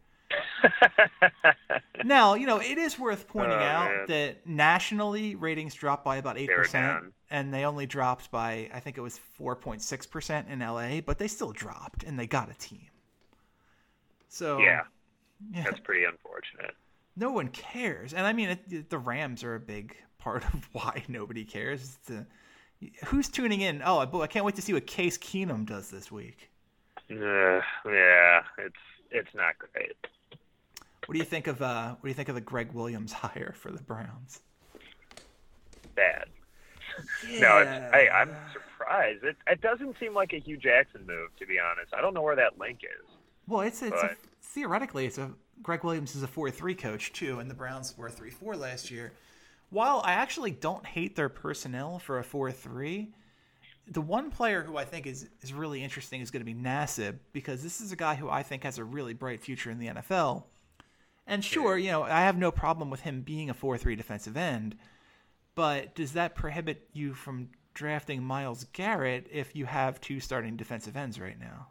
[2.03, 4.05] Now, you know, it is worth pointing Oh, out man.
[4.07, 7.13] that nationally ratings dropped by about 8%, down.
[7.31, 11.51] and they only dropped by, I think it was 4.6% in LA, but they still
[11.51, 12.87] dropped, and they got a team.
[14.29, 14.81] So, yeah,
[15.53, 16.75] yeah, that's pretty unfortunate.
[17.15, 18.13] no one cares.
[18.13, 21.81] And I mean, it, the Rams are a big part of why nobody cares.
[21.81, 22.25] It's the-
[23.05, 23.81] who's tuning in?
[23.83, 26.51] Oh, I, I can't wait to see what Case Keenum does this week.
[27.09, 28.75] Uh, yeah, it's
[29.11, 29.95] it's not great.
[31.05, 33.53] What do you think of uh, what do you think of the Gregg Williams hire
[33.57, 34.41] for the Browns?
[35.95, 36.25] Bad.
[37.39, 39.21] No, it's, hey, I'm surprised.
[39.25, 41.93] It it doesn't seem like a Hue Jackson move, to be honest.
[41.93, 43.11] I don't know where that link is.
[43.47, 45.31] Well, it's it's a, theoretically it's a
[45.61, 48.91] Gregg Williams is a four three coach too, and the Browns were three four last
[48.91, 49.11] year.
[49.71, 53.09] While I actually don't hate their personnel for a four three,
[53.87, 57.17] the one player who I think is is really interesting is going to be Nassib
[57.33, 59.87] because this is a guy who I think has a really bright future in the
[59.87, 60.43] NFL.
[61.27, 64.37] And sure, you know, I have no problem with him being a four three defensive
[64.37, 64.75] end,
[65.55, 70.95] but does that prohibit you from drafting Myles Garrett if you have two starting defensive
[70.95, 71.67] ends right now?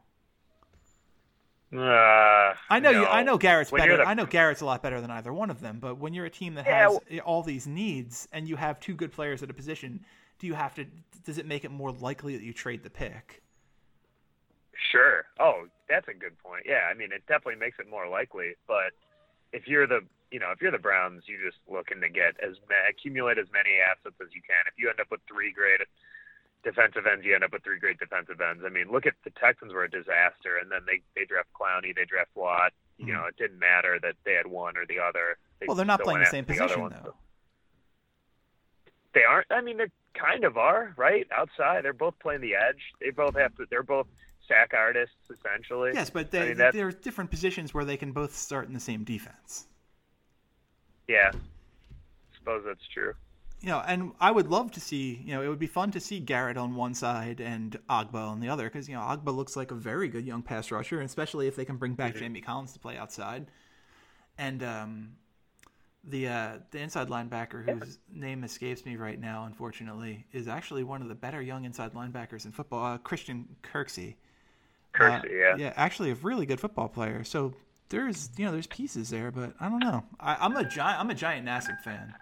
[1.73, 3.05] Uh, I know you.
[3.05, 3.97] I know Garrett's When better.
[3.97, 5.81] the- I know Garrett's a lot better than either one of them.
[5.81, 8.95] But when you're a team that Yeah, has all these needs and you have two
[8.95, 10.05] good players at a position,
[10.39, 10.87] do you have to?
[11.25, 13.43] Does it make it more likely that you trade the pick?
[14.93, 15.25] Sure.
[15.41, 16.65] Oh, that's a good point.
[16.67, 18.55] Yeah, I mean, it definitely makes it more likely.
[18.69, 18.93] But
[19.55, 20.01] if you're the,
[20.31, 23.47] you know, if you're the Browns, you're just looking to get as ma- accumulate as
[23.55, 24.67] many assets as you can.
[24.67, 25.79] If you end up with three great
[26.67, 28.67] defensive ends, you end up with three great defensive ends.
[28.67, 31.95] I mean, look at the Texans were a disaster, and then they they draft Clowney,
[31.95, 32.75] they draft Watt.
[32.99, 35.39] You know, it didn't matter that they had one or the other.
[35.59, 35.71] They Mm-hmm.
[35.71, 37.15] Well, they're not playing the same after position though.
[39.15, 39.47] They aren't.
[39.51, 41.27] I mean, they kind of are, right?
[41.31, 42.83] Outside, they're both playing the edge.
[43.01, 43.67] They both have to.
[43.71, 44.07] They're both
[44.49, 45.93] sack artists essentially.
[45.93, 48.81] Yes, but I mean, there are different positions where they can both start in the
[48.81, 49.67] same defense.
[51.09, 51.39] Yeah, I
[52.39, 53.15] suppose that's true.
[53.61, 55.23] You know, and I would love to see.
[55.25, 58.41] You know, it would be fun to see Garrett on one side and Ogbah on
[58.41, 61.07] the other because you know Ogbah looks like a very good young pass rusher, and
[61.07, 62.03] especially if they can bring Mm-hmm.
[62.03, 63.47] back Jamie Collins to play outside.
[64.39, 65.17] And um,
[66.05, 71.03] the uh, the inside linebacker whose name escapes me right now, unfortunately, is actually one
[71.03, 72.85] of the better young inside linebackers in football.
[72.85, 74.17] Uh, Christian Kirksey.
[75.01, 75.57] Uh, yeah.
[75.57, 77.25] yeah, actually a really good football player.
[77.25, 77.55] So
[77.89, 80.05] there's you know there's pieces there, but I don't know.
[80.21, 82.15] I, I'm a giant I'm a giant Nassib fan.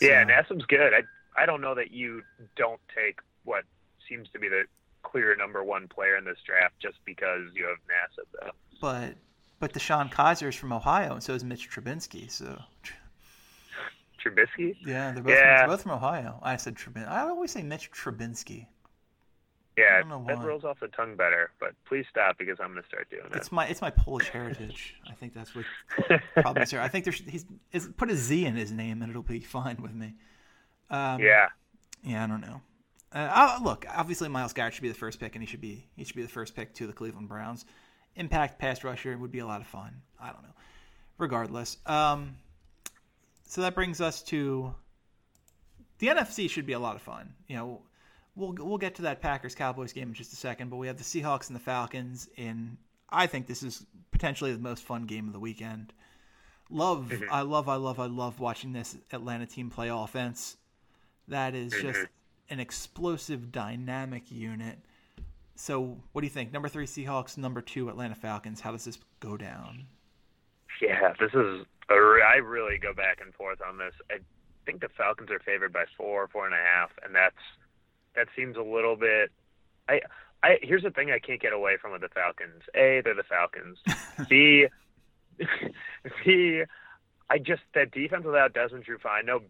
[0.00, 0.92] Yeah, So- Nassib's good.
[0.94, 1.02] I
[1.40, 2.22] I don't know that you
[2.56, 3.64] don't take what
[4.08, 4.64] seems to be the
[5.02, 8.26] clear number one player in this draft just because you have Nassib.
[8.40, 8.50] Though.
[8.80, 9.14] but
[9.60, 10.10] but Deshaun
[10.46, 12.30] is from Ohio, and so is Mitch Trubinsky.
[12.30, 12.58] So
[14.24, 14.74] Trubisky.
[14.84, 15.60] yeah, they're both, Yeah.
[15.60, 16.38] From, they're both from Ohio.
[16.42, 17.06] I said Trubin.
[17.08, 18.66] I always say Mitch Trubinsky.
[19.76, 21.50] Yeah, that rolls off the tongue better.
[21.58, 23.36] But please stop because I'm going to start doing it.
[23.36, 24.94] It's my it's my Polish heritage.
[25.08, 25.64] I think that's what
[26.36, 26.80] probably sir.
[26.80, 29.78] I think there's he's is, put a Z in his name and it'll be fine
[29.82, 30.14] with me.
[30.90, 31.48] Um, yeah,
[32.04, 32.60] Yeah, I don't know.
[33.12, 36.04] Uh, look, obviously Myles Garrett should be the first pick, and he should be he
[36.04, 37.64] should be the first pick to the Cleveland Browns.
[38.16, 40.02] Impact pass rusher would be a lot of fun.
[40.20, 40.54] I don't know.
[41.18, 42.36] Regardless, um,
[43.44, 44.74] so that brings us to
[45.98, 46.50] the NFC.
[46.50, 47.34] Should be a lot of fun.
[47.46, 47.82] You know,
[48.36, 50.96] we'll we'll get to that Packers Cowboys game in just a second, but we have
[50.98, 52.76] the Seahawks and the Falcons in.
[53.10, 55.92] I think this is potentially the most fun game of the weekend.
[56.70, 57.28] Love, Mhm.
[57.30, 60.56] I love, I love, I love watching this Atlanta team play offense.
[61.28, 62.08] That is just Mhm.
[62.50, 64.78] an explosive, dynamic unit.
[65.56, 66.52] So, what do you think?
[66.52, 68.60] Number three Seahawks, number two Atlanta Falcons.
[68.60, 69.86] How does this go down?
[70.80, 71.66] Yeah, this is.
[71.90, 73.94] A I really go back and forth on this.
[74.10, 74.18] I
[74.64, 77.36] think the Falcons are favored by four, four and a half, and that's
[78.16, 79.30] that seems a little bit.
[79.88, 80.00] I,
[80.42, 82.62] I here's the thing I can't get away from with the Falcons.
[82.74, 83.78] A, they're the Falcons.
[84.28, 84.66] B,
[86.24, 86.62] B,
[87.30, 89.10] I just that defense without Desmond Trufant.
[89.10, 89.40] I know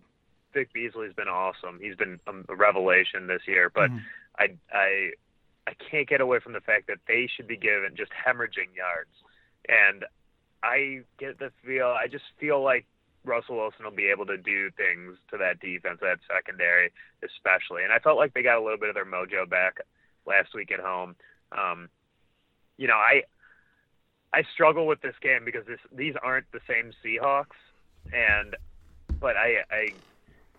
[0.53, 1.79] Vic Beasley's been awesome.
[1.81, 4.01] He's been a revelation this year, but Mhm.
[4.39, 5.11] I, I,
[5.67, 9.11] I can't get away from the fact that they should be given just hemorrhaging yards,
[9.69, 10.05] and
[10.63, 11.87] I get the feel.
[11.89, 12.87] I just feel like
[13.25, 17.83] Russell Wilson will be able to do things to that defense, that secondary, especially.
[17.83, 19.79] And I felt like they got a little bit of their mojo back
[20.27, 21.17] last week at home.
[21.53, 21.89] Um,
[22.77, 23.23] you know, I
[24.33, 27.57] I struggle with this game because this these aren't the same Seahawks,
[28.13, 28.57] and
[29.21, 29.89] but I I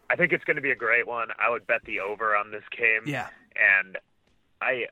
[0.09, 1.29] I think it's going to be a great one.
[1.39, 3.97] I would bet the over on this game Yeah, and
[4.61, 4.87] I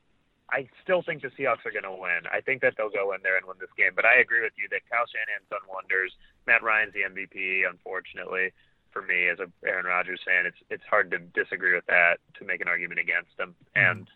[0.50, 2.28] I still think the Seahawks are going to win.
[2.30, 3.92] I think that they'll go in there and win this game.
[3.96, 6.12] But I agree with you that Kyle Shanahan's done wonders.
[6.46, 8.52] Matt Ryan's the MVP, unfortunately,
[8.92, 10.46] for me as a Aaron Rodgers fan.
[10.46, 13.54] It's it's hard to disagree with that to make an argument against him.
[13.74, 14.08] And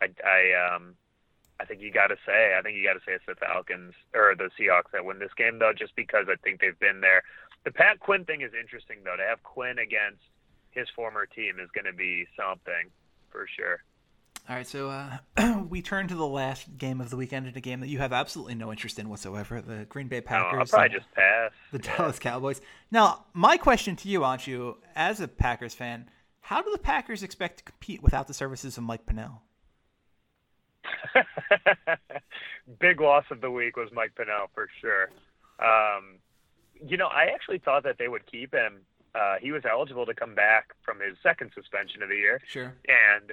[0.00, 0.94] I I um
[1.60, 3.94] I think you got to say I think you got to say it's the Falcons
[4.14, 7.22] or the Seahawks that win this game though, just because I think they've been there.
[7.64, 9.16] The Pat Quinn thing is interesting though.
[9.16, 10.24] To have Quinn against
[10.70, 12.90] his former team is going to be something
[13.30, 13.84] for sure.
[14.46, 17.60] All right, so uh, we turn to the last game of the weekend in a
[17.62, 20.80] game that you have absolutely no interest in whatsoever: the Green Bay No, Packers, I'll
[20.80, 21.50] probably just pass.
[21.72, 22.60] the Dallas Cowboys.
[22.90, 26.10] Now, my question to you, Anshu, as a Packers fan,
[26.42, 29.40] how do the Packers expect to compete without the services of Mike Pennel?
[32.80, 35.10] Big loss of the week was Mike Pennel for sure.
[35.58, 36.18] Um,
[36.86, 38.80] you know, I actually thought that they would keep him.
[39.14, 42.74] Uh, he was eligible to come back from his second suspension of the year, Sure.
[42.88, 43.32] and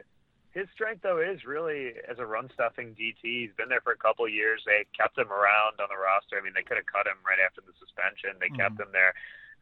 [0.51, 3.23] his strength though is really as a run stuffing DT.
[3.23, 4.61] He's been there for a couple of years.
[4.65, 6.37] They kept him around on the roster.
[6.37, 8.35] I mean, they could have cut him right after the suspension.
[8.39, 9.13] They kept him there.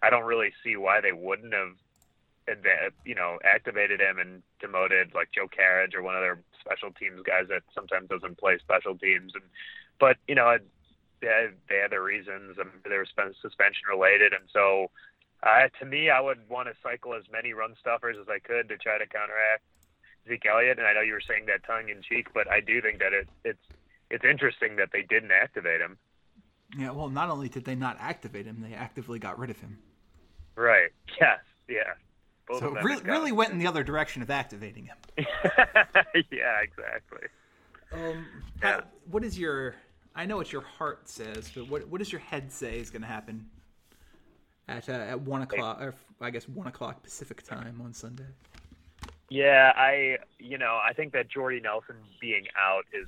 [0.01, 1.77] I don't really see why they wouldn't have,
[3.05, 7.21] you know, activated him and demoted like Joe Carriage or one of their special teams
[7.21, 9.33] guys that sometimes doesn't play special teams.
[9.35, 9.45] And
[9.99, 10.57] but you know,
[11.21, 12.57] they had, they had their reasons.
[12.57, 14.89] and they were suspension related, and so.
[15.41, 18.67] Uh, to me, I would want to cycle as many run stuffers as I could
[18.67, 19.63] to try to counteract
[20.29, 22.81] Zeke Elliott, and I know you were saying that tongue in cheek, but I do
[22.81, 23.59] think that it, it's
[24.09, 25.97] it's interesting that they didn't activate him.
[26.77, 26.91] Yeah.
[26.91, 29.77] Well, not only did they not activate him, they actively got rid of him.
[30.55, 30.89] Right?
[31.19, 31.39] Yes.
[31.67, 31.81] Yeah.
[32.47, 34.97] Both So of them really, really went in the other direction of activating him.
[36.31, 36.61] yeah.
[36.61, 37.27] Exactly.
[37.91, 38.25] Um,
[38.61, 38.71] Yeah.
[38.73, 39.75] how- what is your?
[40.15, 43.03] I know what your heart says, but what what does your head say is going
[43.03, 43.47] to happen
[44.67, 48.25] at uh, at one o'clock, or I guess one o'clock Pacific time on Sunday?
[49.29, 53.07] Yeah, I you know I think that Jordy Nelson being out is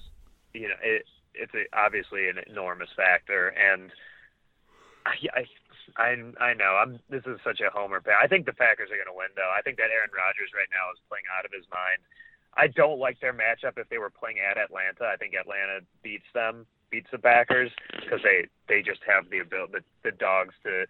[0.54, 3.92] you know it it's a, obviously an enormous factor, and
[5.06, 5.44] I,
[5.98, 8.02] I I know I'm this is such a homer.
[8.02, 9.50] Pa- I think the Packers are going to win though.
[9.50, 12.00] I think that Aaron Rodgers right now is playing out of his mind.
[12.54, 15.08] I don't like their matchup if they were playing at Atlanta.
[15.08, 19.82] I think Atlanta beats them, beats the Packers because they they just have the ability
[19.82, 20.86] the, the dogs to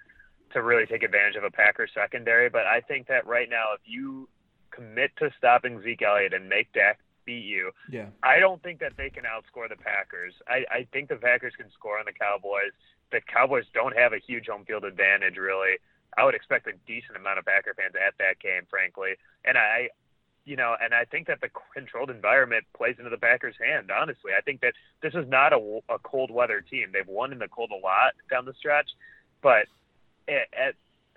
[0.53, 2.49] to really take advantage of a Packers secondary.
[2.49, 4.27] But I think that right now, if you
[4.71, 8.07] commit to stopping Zeke Elliott and make Dak beat you, Yeah.
[8.23, 10.33] I don't think that they can outscore the Packers.
[10.47, 12.71] I, I think the Packers can score on the Cowboys.
[13.11, 15.77] The Cowboys don't have a huge home field advantage, really.
[16.17, 19.11] I would expect a decent amount of Packer fans at that game, frankly.
[19.45, 19.89] And I,
[20.45, 23.91] you know, and I think that the controlled environment plays into the Packers' hand.
[23.91, 26.89] Honestly, I think that this is not a, a cold weather team.
[26.91, 28.89] They've won in the cold a lot down the stretch,
[29.41, 29.67] but
[30.27, 30.75] at at,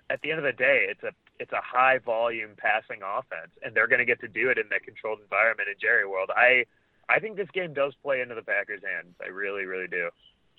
[0.09, 3.75] at the end of the day, it's a it's a high volume passing offense, and
[3.75, 6.29] they're going to get to do it in that controlled environment in Jerry World.
[6.35, 6.65] I
[7.07, 9.15] I think this game does play into the Packers' hands.
[9.23, 10.09] I really, really do.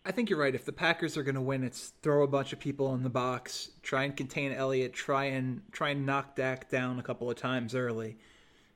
[0.04, 0.54] I think you're right.
[0.54, 3.10] If the Packers are going to win, it's throw a bunch of people in the
[3.10, 7.36] box, try and contain Elliott, try and try and knock Dak down a couple of
[7.36, 8.16] times early,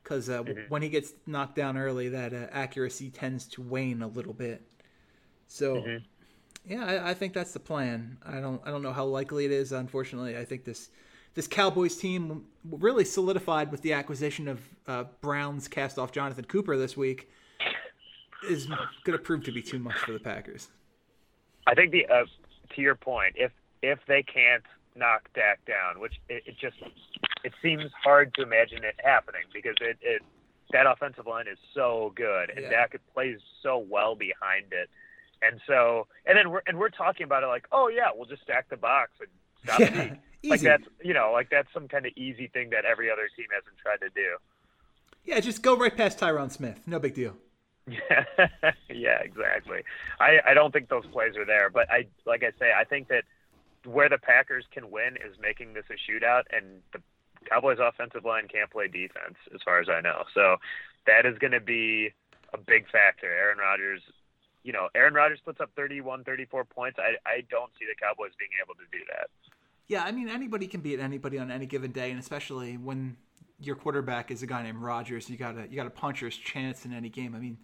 [0.03, 4.09] because uh, when he gets knocked down early, that uh, accuracy tends to wane a
[4.09, 4.62] little bit.
[5.46, 6.01] So,
[6.66, 8.18] yeah, I, I think that's the plan.
[8.26, 9.70] I don't I don't know how likely it is.
[9.70, 10.90] Unfortunately, I think this
[11.34, 16.76] this Cowboys team really solidified with the acquisition of uh, Browns cast off Jonathan Cooper
[16.76, 17.30] this week
[18.48, 20.68] is going to prove to be too much for the Packers.
[21.66, 22.24] I think the uh,
[22.74, 23.52] to your point, if
[23.82, 24.64] if they can't
[24.96, 26.76] knock Dak down, which it, it just
[27.44, 30.22] it seems hard to imagine it happening because it, it
[30.72, 32.70] that offensive line is so good, and Yeah.
[32.70, 34.88] Dak plays so well behind it.
[35.42, 38.42] And so, and then we're and we're talking about it like, oh yeah, we'll just
[38.42, 39.28] stack the box and
[39.64, 40.20] stop Yeah, Zeke.
[40.43, 43.47] Like that's you know, like that's some kind of easy thing that every other team
[43.53, 44.36] hasn't tried to do.
[45.24, 46.80] Yeah, just go right past Tyron Smith.
[46.86, 47.36] No big deal.
[47.86, 48.24] Yeah,
[48.88, 49.82] yeah, exactly.
[50.18, 53.09] I, I don't think those plays are there, but I like I say, I think
[53.09, 53.24] that
[53.84, 57.01] where the Packers can win is making this a shootout, and the
[57.49, 60.24] Cowboys' offensive line can't play defense, as far as I know.
[60.34, 60.57] So
[61.07, 62.12] that is going to be
[62.53, 63.26] a big factor.
[63.26, 64.03] Aaron Rodgers,
[64.62, 66.99] you know, Aaron Rodgers puts up 31, 34 points.
[66.99, 69.28] I I don't see the Cowboys being able to do that.
[69.91, 73.16] Yeah, I mean anybody can beat anybody on any given day, and especially when
[73.59, 77.09] your quarterback is a guy named Rodgers, you gotta you gotta puncher's chance in any
[77.09, 77.34] game.
[77.34, 77.59] I mean,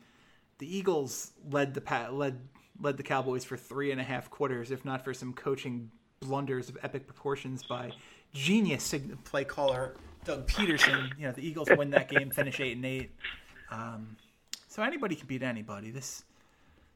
[0.58, 2.40] the Eagles led the led
[2.80, 6.68] led the Cowboys for three and a half quarters, if not for some coaching blunders
[6.68, 7.92] of epic proportions by
[8.34, 11.16] genius play caller Doug Pederson.
[11.16, 13.12] You know, the Eagles win that game, finish eight and eight.
[13.70, 14.16] Um,
[14.66, 15.92] so anybody can beat anybody.
[15.92, 16.24] This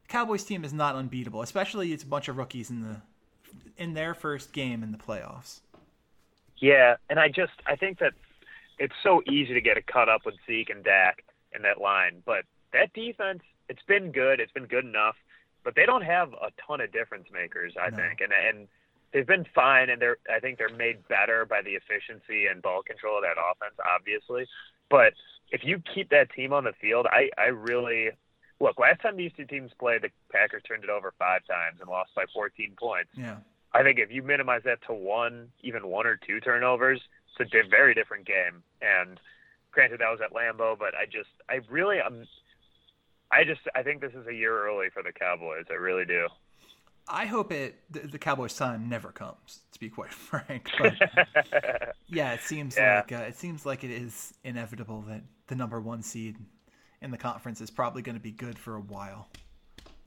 [0.09, 3.01] Cowboys team is not unbeatable, especially it's a bunch of rookies in the
[3.77, 5.61] in their first game in the playoffs.
[6.59, 8.13] Yeah, and I just I think that
[8.79, 11.25] it's so easy to get it cut up with Zeke and Dak
[11.55, 15.17] in that line, but that defense it's been good, it's been good enough,
[15.65, 17.97] but they don't have a ton of difference makers, I No.
[17.97, 18.69] think, and and
[19.13, 22.83] they've been fine, and they're I think they're made better by the efficiency and ball
[22.83, 24.47] control of that offense, obviously,
[24.91, 25.15] but
[25.51, 28.11] if you keep that team on the field, I I really
[28.61, 31.89] look last time these two teams played, the Packers turned it over five times and
[31.89, 33.11] lost by 14 points.
[33.17, 33.37] Yeah.
[33.73, 37.01] I think if you minimize that to one, even one or two turnovers,
[37.39, 38.63] it's a very different game.
[38.83, 39.19] And
[39.73, 42.27] granted, that was at Lambeau, but I just, I really, I'm,
[43.33, 45.65] I just, I think this is a year early for the Cowboys.
[45.71, 46.27] I really do.
[47.09, 49.61] I hope it the, the Cowboys' time never comes.
[49.73, 50.95] To be quite frank, but
[52.09, 52.97] yeah, it seems Yeah.
[52.97, 56.37] like uh, it seems like it is inevitable that the number one seed
[57.03, 59.29] in the conference is probably going to be good for a while,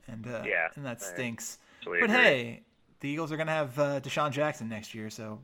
[0.08, 1.58] and uh, Yeah, and that stinks.
[1.84, 2.10] But agree.
[2.10, 2.64] hey,
[3.00, 5.40] the Eagles are going to have uh, DeSean Jackson next year, so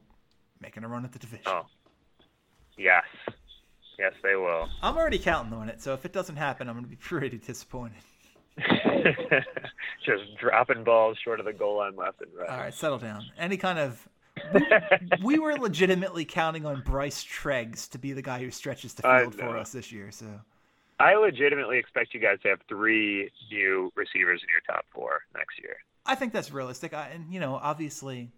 [0.61, 1.45] making a run at the division.
[1.47, 1.65] Oh.
[2.77, 3.03] yes,
[3.97, 4.69] yes, they will.
[4.81, 7.37] I'm already counting on it, so if it doesn't happen, I'm going to be pretty
[7.37, 8.01] disappointed.
[10.05, 12.49] just dropping balls short of the goal line left and right.
[12.49, 13.23] All right, settle down.
[13.37, 14.07] Any kind of
[15.23, 19.35] we were legitimately counting on Bryce Treggs to be the guy who stretches the field
[19.35, 20.11] for us this year.
[20.11, 20.25] So
[20.99, 25.57] I legitimately expect you guys to have three new receivers in your top four next
[25.59, 25.77] year.
[26.05, 26.93] I think that's realistic.
[26.93, 28.31] I, and you know, obviously,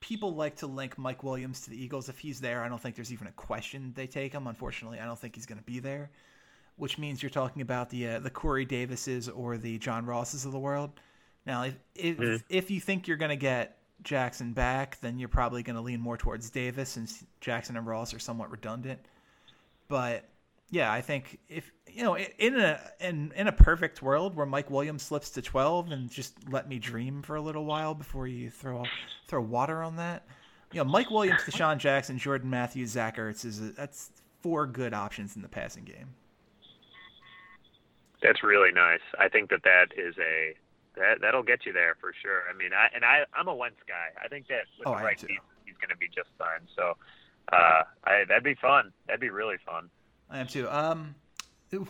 [0.00, 2.08] people like to link Mike Williams to the Eagles.
[2.08, 4.46] If he's there, I don't think there's even a question they take him.
[4.46, 6.10] Unfortunately, I don't think he's going to be there.
[6.76, 10.50] Which means you're talking about the uh, the Corey Davises or the John Rosses of
[10.50, 10.90] the world.
[11.46, 15.62] Now, if if, if you think you're going to get Jackson back, then you're probably
[15.62, 18.98] going to lean more towards Davis, since Jackson and Ross are somewhat redundant.
[19.86, 20.28] But
[20.70, 24.70] yeah, I think if you know, in a in in a perfect world where Mike
[24.70, 28.50] Williams slips to twelve and just let me dream for a little while before you
[28.50, 28.84] throw
[29.28, 30.26] throw water on that.
[30.72, 34.10] You know, Mike Williams, DeSean Jackson, Jordan Matthews, Zach Ertz is a, that's
[34.40, 36.08] four good options in the passing game.
[38.22, 39.04] That's really nice.
[39.18, 40.54] I think that that is a
[40.96, 42.42] that that'll get you there for sure.
[42.52, 44.08] I mean, I and I I'm a Wentz guy.
[44.22, 46.66] I think that with Oh, the right team, he's going to be just fine.
[46.74, 46.96] So,
[47.52, 48.92] uh, I that'd be fun.
[49.06, 49.90] That'd be really fun.
[50.30, 50.68] I am too.
[50.68, 51.14] Um,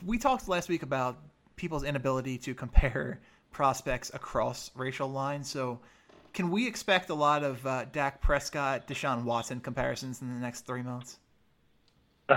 [0.04, 1.18] we talked last week about
[1.56, 3.20] people's inability to compare
[3.52, 5.48] prospects across racial lines.
[5.48, 5.78] So,
[6.32, 10.66] can we expect a lot of uh, Dak Prescott, Deshaun Watson comparisons in the next
[10.66, 11.18] three months?
[12.28, 12.34] Uh,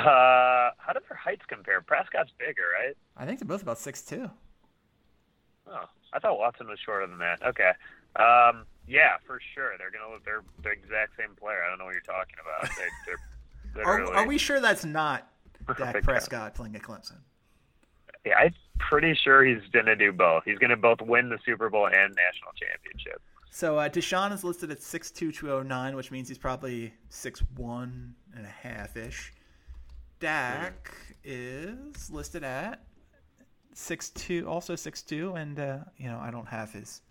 [0.77, 1.81] how do their heights compare?
[1.81, 2.95] Prescott's bigger, right?
[3.15, 4.29] I think they're both about six two.
[5.67, 7.41] Oh, I thought Watson was shorter than that.
[7.43, 7.71] Okay.
[8.17, 9.71] Um, yeah, for sure.
[9.77, 10.23] They're gonna look.
[10.25, 11.63] they're the exact same player.
[11.65, 12.69] I don't know what you're talking about.
[12.75, 14.13] They, they're Are, literally.
[14.15, 15.27] are we sure that's not
[15.73, 17.17] Dak Prescott playing at Clemson?
[18.25, 20.43] Yeah, I'm pretty sure he's gonna do both.
[20.45, 23.21] He's gonna both win the Super Bowl and national championship.
[23.49, 28.49] So uh, Deshaun is listed at 6'2", 209, which means he's probably 6'1 and a
[28.49, 29.33] half ish.
[30.19, 30.91] Dak
[31.23, 32.83] is listed at
[33.73, 37.01] 6'2", also 6'2", and uh, you know I don't have his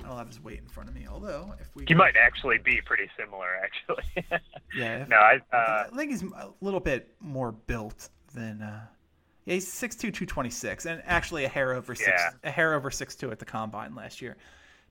[0.00, 1.06] I don't have his weight in front of me.
[1.10, 4.04] Although if we He might actually be pretty similar, actually.
[4.76, 8.62] yeah, if- no, I uh, I think he's a little bit more built than.
[8.62, 8.86] Uh,
[9.44, 12.30] yeah, he's 6'2", 226, and actually a hair over six, Yeah.
[12.44, 14.36] a hair over 6'2 at the combine last year.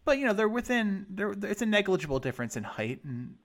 [0.04, 1.06] But you know they're within.
[1.10, 3.36] They're, it's a negligible difference in height, and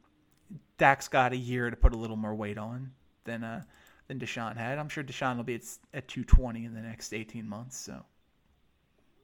[0.78, 2.91] Dak's got a year to put a little more weight on
[3.24, 3.62] than uh
[4.09, 4.78] than Deshaun had.
[4.78, 5.62] I'm sure Deshaun will be at,
[5.95, 7.77] at 220 in the next 18 months.
[7.78, 8.05] So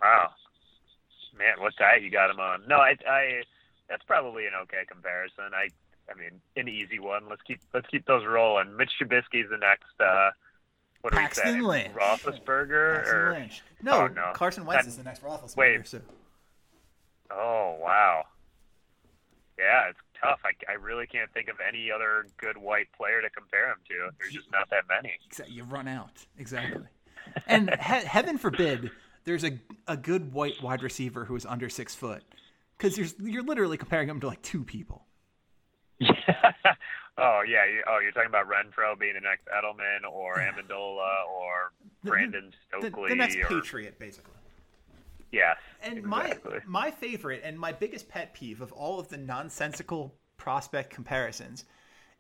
[0.01, 0.31] wow,
[1.37, 2.63] man, what diet you got him on?
[2.69, 3.43] No, I, I
[3.89, 5.45] that's probably an okay comparison.
[5.55, 5.69] I,
[6.11, 7.25] I mean, an easy one.
[7.29, 8.77] Let's keep let's keep those rolling.
[8.77, 10.31] Mitch Trubisky's the next uh,
[11.03, 11.61] What we Paxton say?
[11.61, 11.95] Lynch.
[11.95, 13.63] Roethlisberger Paxton or Lynch.
[13.83, 14.33] No, Oh, no.
[14.35, 15.57] Carson Wentz That- is the next Roethlisberger.
[15.57, 15.87] wait.
[15.87, 16.01] So.
[17.31, 18.25] Oh wow.
[19.59, 20.41] Yeah, it's tough.
[20.45, 24.09] I, I really can't think of any other good white player to compare him to.
[24.19, 25.15] There's just not that many.
[25.27, 25.55] Exactly.
[25.55, 26.25] You run out.
[26.39, 26.83] Exactly.
[27.47, 28.91] and he- heaven forbid
[29.25, 32.23] there's a, a good white wide receiver who is under six foot.
[32.77, 35.07] Because you're literally comparing him to like two people.
[36.03, 37.63] oh yeah.
[37.89, 41.73] Oh, you're talking about Renfrow being the next Edelman or Amendola or
[42.05, 44.35] Brandon The, Stokley the next or Patriot, basically.
[45.31, 45.57] yes.
[45.83, 46.61] And exactly.
[46.67, 51.65] my my favorite and my biggest pet peeve of all of the nonsensical prospect comparisons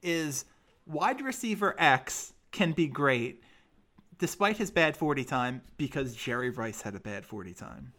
[0.00, 0.44] is
[0.86, 3.42] wide receiver X can be great
[4.22, 7.92] despite his bad 40 time because Jerry Rice had a bad 40 time.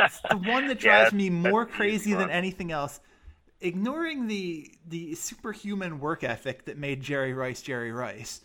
[0.00, 2.98] It's the one that Yeah, drives me more crazy than anything else.
[3.60, 8.40] Ignoring the the superhuman work ethic that made Jerry Rice Jerry Rice.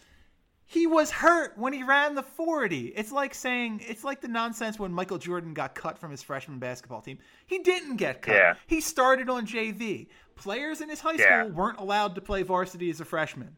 [0.66, 2.88] He was hurt when he ran the 40.
[2.88, 6.60] It's like saying it's like the nonsense when Michael Jordan got cut from his freshman
[6.60, 7.20] basketball team.
[7.46, 8.36] He didn't get cut.
[8.36, 8.54] Yeah.
[8.68, 10.08] He started on JV.
[10.36, 11.44] Players in his high Yeah.
[11.46, 13.56] school weren't allowed to play varsity as a freshman.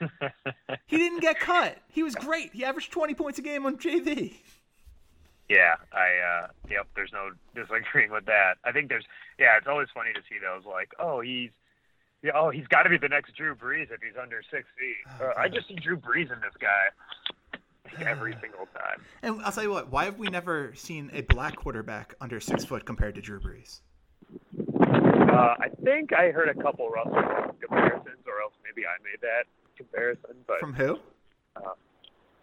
[0.86, 1.78] he didn't get cut.
[1.88, 2.52] He was great.
[2.52, 4.34] He averaged 20 points a game on JV.
[5.48, 8.56] Yeah, I uh yep, there's no disagreeing with that.
[8.64, 9.04] I think there's
[9.38, 11.50] yeah, it's always funny to see those like, oh, he's
[12.22, 14.96] yeah, oh, he's got to be the next Drew Brees if he's under six feet.
[15.20, 16.88] Oh, Uh, I just see Drew Brees in this guy
[17.84, 19.00] like, every single time.
[19.22, 22.64] And I'll tell you what, why have we never seen a black quarterback under six
[22.64, 23.80] foot compared to Drew Brees?
[24.58, 29.44] Uh, I think I heard a couple Russell comparisons, or else maybe I made that
[29.78, 30.98] comparison, but From who?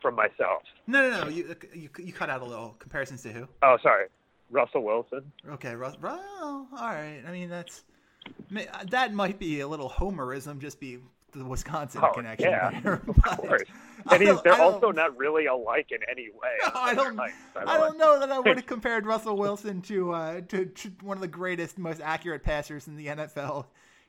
[0.02, 0.62] from myself.
[0.88, 1.30] No, no, no.
[1.30, 2.76] You, you, you cut out a little.
[2.80, 3.48] Comparisons to who?
[3.64, 4.06] Oh, sorry,
[4.52, 5.32] Russell Wilson.
[5.50, 5.96] Okay, Russ.
[6.02, 7.22] Well, all right.
[7.28, 7.84] I mean, that's
[8.52, 11.00] may- that might be a little homerism, just be
[11.32, 12.50] the Wisconsin Oh, connection.
[12.52, 13.64] yeah, there, of course.
[14.08, 16.52] I And he's, they're also not really alike in any way.
[16.64, 17.08] No, I don't.
[17.16, 17.34] than height,
[17.68, 21.18] I don't know that I would have compared Russell Wilson to, uh, to to one
[21.18, 23.66] of the greatest, most accurate passers in the NFL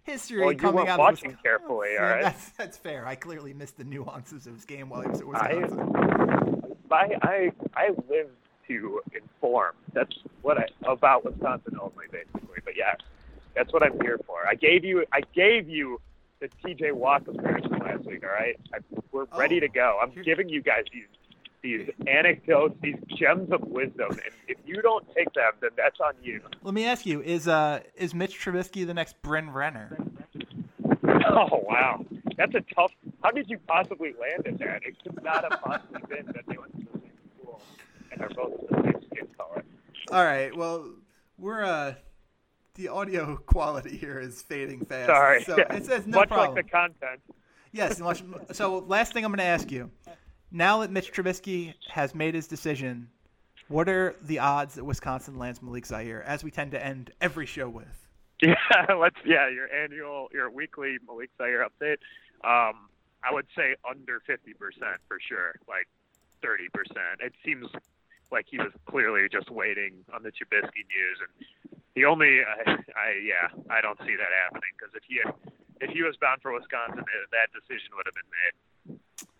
[0.06, 0.44] history.
[0.44, 1.38] Well, coming out watching of Wisconsin.
[1.42, 2.22] carefully, all right?
[2.22, 3.06] That's that's fair.
[3.06, 6.76] I clearly missed the nuances of his game while he was at Wisconsin.
[6.90, 8.28] I I I live
[8.68, 9.74] to inform.
[9.92, 12.60] That's what I about Wisconsin only, basically.
[12.64, 12.94] But yeah,
[13.54, 14.46] that's what I'm here for.
[14.46, 16.00] I gave you I gave you
[16.40, 16.92] the T.J.
[16.92, 18.22] Watt comparison last week.
[18.24, 18.78] All right, I,
[19.12, 19.98] we're ready oh, to go.
[20.02, 21.06] I'm giving you guys these
[21.66, 26.12] these anecdotes, these gems of wisdom, and if you don't take them, then that's on
[26.22, 26.40] you.
[26.62, 29.96] Let me ask you: Is uh is Mitch Trubisky the next Bryn Renner?
[31.28, 32.04] Oh wow,
[32.36, 32.92] that's a tough.
[33.22, 34.82] How did you possibly land at that?
[34.86, 37.10] It could not have possibly been that they went to the same
[37.40, 37.60] school
[38.12, 39.64] and are both the same skin color.
[40.12, 40.56] All right.
[40.56, 40.88] Well,
[41.38, 41.94] we're uh
[42.74, 45.06] the audio quality here is fading fast.
[45.08, 45.42] Sorry.
[45.44, 45.74] So Yeah.
[45.74, 46.54] it says no Much problem.
[46.54, 47.20] like the content.
[47.72, 47.98] Yes.
[48.00, 48.22] much-
[48.52, 49.90] So last thing I'm going to ask you:
[50.56, 53.10] Now that Mitch Trubisky has made his decision,
[53.68, 56.22] what are the odds that Wisconsin lands Malik Zaire?
[56.22, 57.86] As we tend to end every show with.
[58.42, 58.54] Yeah,
[59.00, 59.16] let's.
[59.24, 62.04] Yeah, your annual, your weekly Malik Zaire update.
[62.44, 62.88] Um,
[63.24, 65.88] I would say under fifty percent for sure, like
[66.42, 67.20] thirty percent.
[67.20, 67.64] It seems
[68.30, 73.08] like he was clearly just waiting on the Trubisky news, and the only, I, I
[73.24, 75.20] yeah, I don't see that happening because if he
[75.80, 78.52] if he was bound for Wisconsin, that decision would have been made.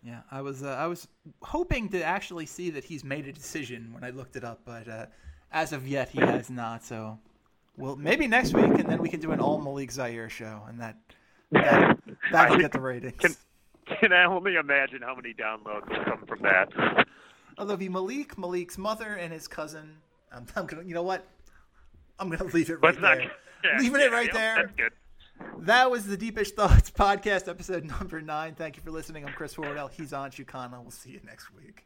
[0.03, 1.07] Yeah, I was uh, I was
[1.41, 4.87] hoping to actually see that he's made a decision when I looked it up, but
[4.87, 5.05] uh,
[5.51, 6.83] as of yet he has not.
[6.83, 7.17] So,
[7.77, 10.79] well, maybe next week, and then we can do an all Malik Zaire show, and
[10.79, 10.97] that
[11.51, 11.97] that
[12.31, 13.15] that'll get the ratings.
[13.17, 13.35] Can,
[13.99, 16.69] can I only imagine how many downloads will come from that?
[17.57, 19.97] Although it'll be Malik, Malik's mother, and his cousin.
[20.31, 21.25] I'm, I'm gonna, you know what?
[22.19, 23.17] I'm gonna leave it right Let's not.
[23.17, 23.31] there.
[23.63, 24.55] yeah, Leaving yeah, it right yeah, there.
[24.55, 24.91] That's good.
[25.59, 28.55] That was the Deepish Thoughts podcast, episode number nine.
[28.55, 29.25] Thank you for listening.
[29.25, 29.87] I'm Chris Wardell.
[29.87, 30.81] He's on Chicana.
[30.81, 31.85] We'll see you next week.